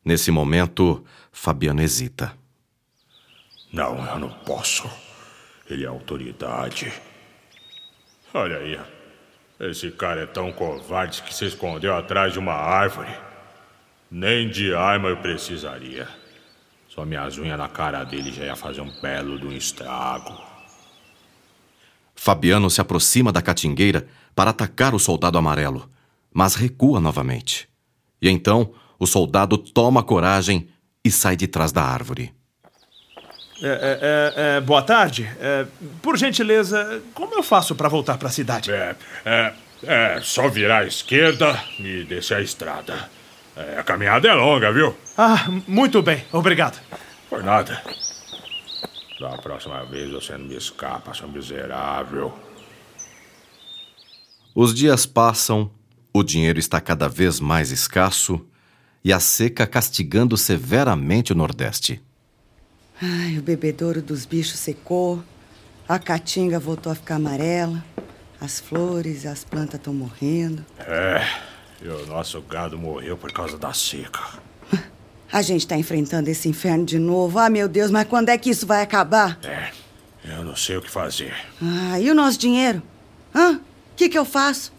Nesse 0.02 0.30
momento, 0.30 1.04
Fabiano 1.30 1.82
hesita. 1.82 2.32
Não, 3.70 4.02
eu 4.06 4.18
não 4.18 4.30
posso. 4.30 4.88
Ele 5.68 5.84
é 5.84 5.88
autoridade. 5.88 6.90
Olha 8.32 8.56
aí. 8.56 9.01
Esse 9.62 9.92
cara 9.92 10.22
é 10.22 10.26
tão 10.26 10.50
covarde 10.50 11.22
que 11.22 11.32
se 11.32 11.44
escondeu 11.44 11.94
atrás 11.94 12.32
de 12.32 12.38
uma 12.40 12.52
árvore. 12.52 13.14
Nem 14.10 14.50
de 14.50 14.74
arma 14.74 15.08
eu 15.08 15.18
precisaria. 15.18 16.08
Só 16.88 17.04
minhas 17.04 17.38
unhas 17.38 17.56
na 17.56 17.68
cara 17.68 18.02
dele 18.02 18.32
já 18.32 18.44
ia 18.44 18.56
fazer 18.56 18.80
um 18.80 18.90
belo 19.00 19.38
de 19.38 19.46
um 19.46 19.52
estrago. 19.52 20.36
Fabiano 22.12 22.68
se 22.68 22.80
aproxima 22.80 23.30
da 23.30 23.40
catingueira 23.40 24.08
para 24.34 24.50
atacar 24.50 24.96
o 24.96 24.98
soldado 24.98 25.38
amarelo, 25.38 25.88
mas 26.34 26.56
recua 26.56 26.98
novamente. 26.98 27.68
E 28.20 28.28
então 28.28 28.74
o 28.98 29.06
soldado 29.06 29.56
toma 29.56 30.02
coragem 30.02 30.68
e 31.04 31.10
sai 31.10 31.36
de 31.36 31.46
trás 31.46 31.70
da 31.70 31.84
árvore. 31.84 32.34
É, 33.64 34.32
é, 34.36 34.56
é, 34.56 34.60
boa 34.60 34.82
tarde. 34.82 35.30
É, 35.40 35.64
por 36.02 36.16
gentileza, 36.16 37.00
como 37.14 37.34
eu 37.34 37.44
faço 37.44 37.76
para 37.76 37.88
voltar 37.88 38.18
para 38.18 38.28
a 38.28 38.32
cidade? 38.32 38.72
É, 38.72 38.96
é, 39.24 39.52
é, 39.84 40.20
só 40.20 40.48
virar 40.48 40.78
à 40.78 40.86
esquerda 40.86 41.62
e 41.78 42.02
descer 42.02 42.38
a 42.38 42.40
estrada. 42.40 43.08
É, 43.56 43.78
a 43.78 43.84
caminhada 43.84 44.26
é 44.26 44.34
longa, 44.34 44.72
viu? 44.72 44.96
Ah, 45.16 45.46
muito 45.68 46.02
bem, 46.02 46.24
obrigado. 46.32 46.80
Por 47.30 47.44
nada. 47.44 47.80
Da 49.20 49.38
próxima 49.38 49.84
vez 49.84 50.10
você 50.10 50.36
não 50.36 50.46
me 50.46 50.56
escapa, 50.56 51.14
seu 51.14 51.28
miserável. 51.28 52.36
Os 54.52 54.74
dias 54.74 55.06
passam, 55.06 55.70
o 56.12 56.24
dinheiro 56.24 56.58
está 56.58 56.80
cada 56.80 57.08
vez 57.08 57.38
mais 57.38 57.70
escasso 57.70 58.44
e 59.04 59.12
a 59.12 59.20
seca 59.20 59.68
castigando 59.68 60.36
severamente 60.36 61.32
o 61.32 61.36
Nordeste. 61.36 62.02
Ai, 63.00 63.38
o 63.38 63.42
bebedouro 63.42 64.00
dos 64.00 64.24
bichos 64.24 64.58
secou, 64.58 65.22
a 65.88 65.98
caatinga 65.98 66.58
voltou 66.58 66.92
a 66.92 66.94
ficar 66.94 67.16
amarela, 67.16 67.84
as 68.40 68.60
flores, 68.60 69.26
as 69.26 69.44
plantas 69.44 69.74
estão 69.74 69.92
morrendo. 69.92 70.64
É, 70.78 71.26
e 71.82 71.88
o 71.88 72.06
nosso 72.06 72.40
gado 72.42 72.78
morreu 72.78 73.16
por 73.16 73.32
causa 73.32 73.58
da 73.58 73.72
seca. 73.72 74.20
A 75.32 75.40
gente 75.40 75.62
está 75.62 75.76
enfrentando 75.76 76.28
esse 76.28 76.46
inferno 76.48 76.84
de 76.84 76.98
novo. 76.98 77.38
Ah, 77.38 77.48
meu 77.48 77.66
Deus, 77.66 77.90
mas 77.90 78.06
quando 78.06 78.28
é 78.28 78.36
que 78.36 78.50
isso 78.50 78.66
vai 78.66 78.82
acabar? 78.82 79.38
É, 79.42 79.70
eu 80.24 80.44
não 80.44 80.54
sei 80.54 80.76
o 80.76 80.82
que 80.82 80.90
fazer. 80.90 81.34
Ah, 81.60 81.98
e 81.98 82.10
o 82.10 82.14
nosso 82.14 82.38
dinheiro? 82.38 82.82
Hã? 83.34 83.54
O 83.54 83.60
que, 83.96 84.10
que 84.10 84.18
eu 84.18 84.26
faço? 84.26 84.72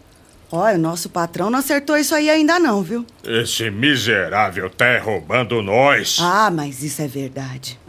Olha, 0.52 0.76
o 0.76 0.80
nosso 0.80 1.08
patrão 1.10 1.50
não 1.50 1.58
acertou 1.58 1.96
isso 1.98 2.14
aí 2.14 2.30
ainda 2.30 2.60
não, 2.60 2.82
viu? 2.82 3.04
Esse 3.24 3.68
miserável 3.70 4.70
tá 4.70 4.98
roubando 5.00 5.60
nós. 5.60 6.18
Ah, 6.20 6.50
mas 6.52 6.84
isso 6.84 7.02
é 7.02 7.08
verdade. 7.08 7.80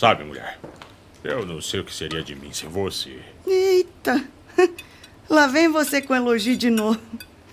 Sabe, 0.00 0.24
mulher, 0.24 0.58
eu 1.22 1.44
não 1.44 1.60
sei 1.60 1.80
o 1.80 1.84
que 1.84 1.92
seria 1.94 2.22
de 2.22 2.34
mim 2.34 2.50
sem 2.54 2.70
você. 2.70 3.18
Eita! 3.46 4.24
Lá 5.28 5.46
vem 5.46 5.68
você 5.68 6.00
com 6.00 6.14
elogio 6.14 6.56
de 6.56 6.70
novo. 6.70 6.98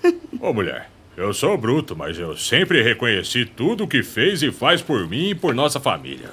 Ô, 0.39 0.53
mulher, 0.53 0.89
eu 1.17 1.33
sou 1.33 1.57
bruto, 1.57 1.93
mas 1.93 2.17
eu 2.17 2.37
sempre 2.37 2.81
reconheci 2.81 3.45
tudo 3.45 3.83
o 3.83 3.87
que 3.87 4.01
fez 4.01 4.41
e 4.43 4.49
faz 4.49 4.81
por 4.81 5.09
mim 5.09 5.31
e 5.31 5.35
por 5.35 5.53
nossa 5.53 5.77
família. 5.77 6.29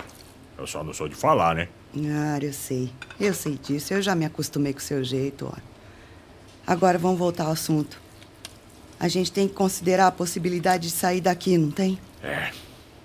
Eu 0.57 0.69
só 0.69 0.85
não 0.85 0.93
sou 0.93 1.09
de 1.09 1.17
falar, 1.17 1.57
né? 1.57 1.67
Ah, 1.97 2.39
eu 2.41 2.53
sei. 2.53 2.93
Eu 3.19 3.35
sei 3.35 3.59
disso. 3.61 3.93
Eu 3.93 4.01
já 4.01 4.15
me 4.15 4.25
acostumei 4.25 4.73
com 4.73 4.79
o 4.79 4.83
seu 4.83 5.03
jeito, 5.03 5.53
ó. 5.53 5.59
Agora 6.65 6.97
vamos 6.97 7.19
voltar 7.19 7.47
ao 7.47 7.51
assunto. 7.51 8.01
A 9.01 9.09
gente 9.09 9.33
tem 9.33 9.49
que 9.49 9.55
considerar 9.55 10.07
a 10.07 10.13
possibilidade 10.13 10.85
de 10.85 10.95
sair 10.95 11.21
daqui, 11.21 11.59
não 11.59 11.73
tem? 11.73 11.99
É, 12.23 12.53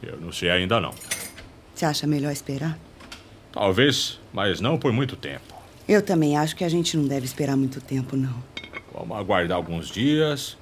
eu 0.03 0.21
não 0.21 0.31
sei 0.31 0.51
ainda 0.51 0.79
não. 0.79 0.93
Você 1.73 1.85
acha 1.85 2.05
melhor 2.05 2.31
esperar? 2.31 2.77
Talvez, 3.51 4.19
mas 4.31 4.59
não 4.59 4.77
por 4.77 4.91
muito 4.91 5.15
tempo. 5.15 5.55
Eu 5.87 6.01
também 6.01 6.37
acho 6.37 6.55
que 6.55 6.63
a 6.63 6.69
gente 6.69 6.95
não 6.95 7.07
deve 7.07 7.25
esperar 7.25 7.57
muito 7.57 7.81
tempo, 7.81 8.15
não. 8.15 8.43
Vamos 8.93 9.17
aguardar 9.17 9.57
alguns 9.57 9.89
dias 9.89 10.57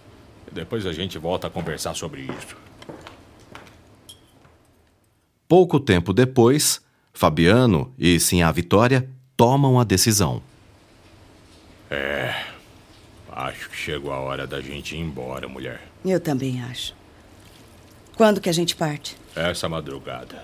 e 0.50 0.54
depois 0.54 0.86
a 0.86 0.94
gente 0.94 1.18
volta 1.18 1.48
a 1.48 1.50
conversar 1.50 1.94
sobre 1.96 2.22
isso. 2.22 2.56
Pouco 5.48 5.80
tempo 5.80 6.14
depois, 6.14 6.82
Fabiano 7.14 7.94
e 7.98 8.20
sim 8.20 8.42
a 8.42 8.52
Vitória 8.52 9.10
tomam 9.36 9.80
a 9.80 9.84
decisão. 9.84 10.42
É. 11.90 12.34
Acho 13.32 13.70
que 13.70 13.76
chegou 13.76 14.12
a 14.12 14.20
hora 14.20 14.48
da 14.48 14.60
gente 14.62 14.96
ir 14.96 15.00
embora, 15.00 15.48
mulher. 15.48 15.82
Eu 16.04 16.20
também 16.20 16.62
acho. 16.64 16.94
Quando 18.16 18.42
que 18.42 18.50
a 18.50 18.54
gente 18.54 18.76
parte? 18.76 19.16
Essa 19.36 19.70
madrugada. 19.70 20.44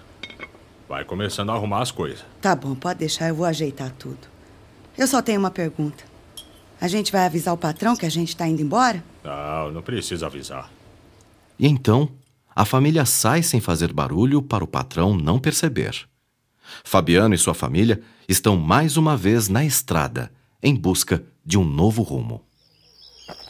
Vai 0.93 1.03
começando 1.03 1.49
a 1.49 1.53
arrumar 1.53 1.81
as 1.81 1.89
coisas. 1.89 2.23
Tá 2.39 2.55
bom, 2.55 2.75
pode 2.75 2.99
deixar, 2.99 3.27
eu 3.27 3.33
vou 3.33 3.47
ajeitar 3.47 3.89
tudo. 3.97 4.19
Eu 4.95 5.07
só 5.07 5.23
tenho 5.23 5.39
uma 5.39 5.49
pergunta. 5.49 6.03
A 6.79 6.87
gente 6.87 7.11
vai 7.11 7.25
avisar 7.25 7.51
o 7.51 7.57
patrão 7.57 7.95
que 7.95 8.05
a 8.05 8.11
gente 8.11 8.37
tá 8.37 8.47
indo 8.47 8.61
embora? 8.61 9.03
Não, 9.23 9.71
não 9.71 9.81
precisa 9.81 10.27
avisar. 10.27 10.71
E 11.57 11.67
então, 11.67 12.11
a 12.55 12.63
família 12.63 13.05
sai 13.05 13.41
sem 13.41 13.59
fazer 13.59 13.91
barulho 13.91 14.39
para 14.39 14.63
o 14.63 14.67
patrão 14.67 15.17
não 15.17 15.39
perceber. 15.39 16.07
Fabiano 16.83 17.33
e 17.33 17.39
sua 17.39 17.55
família 17.55 17.99
estão 18.29 18.55
mais 18.55 18.95
uma 18.95 19.17
vez 19.17 19.49
na 19.49 19.65
estrada, 19.65 20.31
em 20.61 20.75
busca 20.75 21.23
de 21.43 21.57
um 21.57 21.63
novo 21.63 22.03
rumo. 22.03 22.39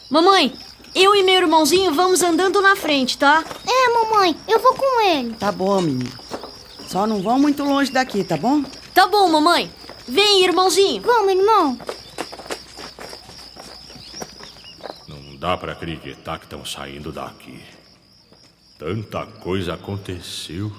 Mamãe, 0.10 0.54
eu 0.96 1.14
e 1.14 1.24
meu 1.24 1.42
irmãozinho 1.42 1.94
vamos 1.94 2.22
andando 2.22 2.62
na 2.62 2.78
frente, 2.78 3.18
tá? 3.18 3.44
É, 3.68 3.90
mamãe, 3.90 4.34
eu 4.48 4.62
vou 4.62 4.76
com 4.76 5.02
ele. 5.02 5.34
Tá 5.34 5.52
bom, 5.52 5.82
menino. 5.82 6.24
Só 6.94 7.08
não 7.08 7.24
vão 7.24 7.40
muito 7.40 7.64
longe 7.64 7.92
daqui, 7.92 8.24
tá 8.24 8.38
bom? 8.38 8.62
Tá 8.94 9.08
bom, 9.08 9.28
mamãe. 9.28 9.68
Vem, 10.08 10.44
irmãozinho. 10.44 11.02
Vamos, 11.02 11.32
irmão. 11.32 11.76
Não 15.08 15.36
dá 15.38 15.58
pra 15.58 15.72
acreditar 15.72 16.38
que 16.38 16.46
estão 16.46 16.64
saindo 16.64 17.12
daqui. 17.12 17.60
Tanta 18.78 19.26
coisa 19.26 19.74
aconteceu. 19.74 20.72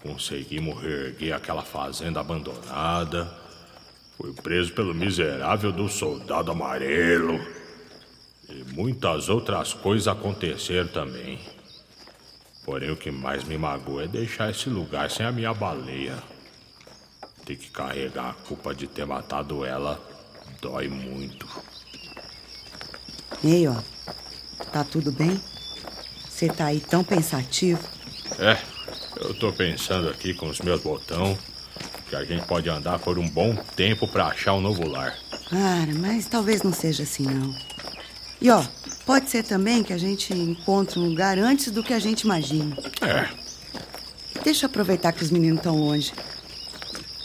Conseguimos 0.00 0.80
reerguer 0.80 1.34
aquela 1.34 1.62
fazenda 1.62 2.20
abandonada. 2.20 3.36
Fui 4.16 4.32
preso 4.32 4.72
pelo 4.74 4.94
miserável 4.94 5.72
do 5.72 5.88
soldado 5.88 6.52
amarelo. 6.52 7.34
E 8.48 8.62
muitas 8.72 9.28
outras 9.28 9.72
coisas 9.72 10.06
aconteceram 10.06 10.86
também. 10.86 11.40
Porém, 12.64 12.90
o 12.90 12.96
que 12.96 13.10
mais 13.10 13.44
me 13.44 13.56
magoa 13.56 14.04
é 14.04 14.08
deixar 14.08 14.50
esse 14.50 14.68
lugar 14.68 15.10
sem 15.10 15.24
a 15.24 15.32
minha 15.32 15.52
baleia. 15.52 16.22
Ter 17.44 17.56
que 17.56 17.70
carregar 17.70 18.30
a 18.30 18.34
culpa 18.34 18.74
de 18.74 18.86
ter 18.86 19.06
matado 19.06 19.64
ela 19.64 20.00
dói 20.60 20.88
muito. 20.88 21.48
Ei, 23.42 23.66
ó. 23.66 23.76
Tá 24.72 24.84
tudo 24.84 25.10
bem? 25.10 25.40
Você 26.28 26.48
tá 26.48 26.66
aí 26.66 26.80
tão 26.80 27.02
pensativo? 27.02 27.80
É, 28.38 28.58
eu 29.16 29.34
tô 29.34 29.52
pensando 29.52 30.08
aqui 30.08 30.34
com 30.34 30.48
os 30.48 30.60
meus 30.60 30.82
botão 30.82 31.36
que 32.08 32.16
a 32.16 32.24
gente 32.24 32.46
pode 32.46 32.68
andar 32.68 32.98
por 32.98 33.18
um 33.18 33.28
bom 33.28 33.54
tempo 33.76 34.06
pra 34.06 34.26
achar 34.26 34.54
um 34.54 34.60
novo 34.60 34.86
lar. 34.86 35.16
Cara, 35.48 35.94
mas 35.94 36.26
talvez 36.26 36.62
não 36.62 36.72
seja 36.72 37.04
assim, 37.04 37.24
não. 37.24 37.54
E 38.40 38.50
ó, 38.50 38.64
pode 39.10 39.28
ser 39.28 39.42
também 39.42 39.82
que 39.82 39.92
a 39.92 39.98
gente 39.98 40.32
encontre 40.32 40.96
um 41.00 41.08
lugar 41.08 41.36
antes 41.36 41.72
do 41.72 41.82
que 41.82 41.92
a 41.92 41.98
gente 41.98 42.20
imagina. 42.20 42.76
É, 43.02 43.28
Deixa 44.44 44.66
eu 44.66 44.68
aproveitar 44.68 45.10
que 45.10 45.20
os 45.20 45.32
meninos 45.32 45.58
estão 45.58 45.76
longe. 45.76 46.12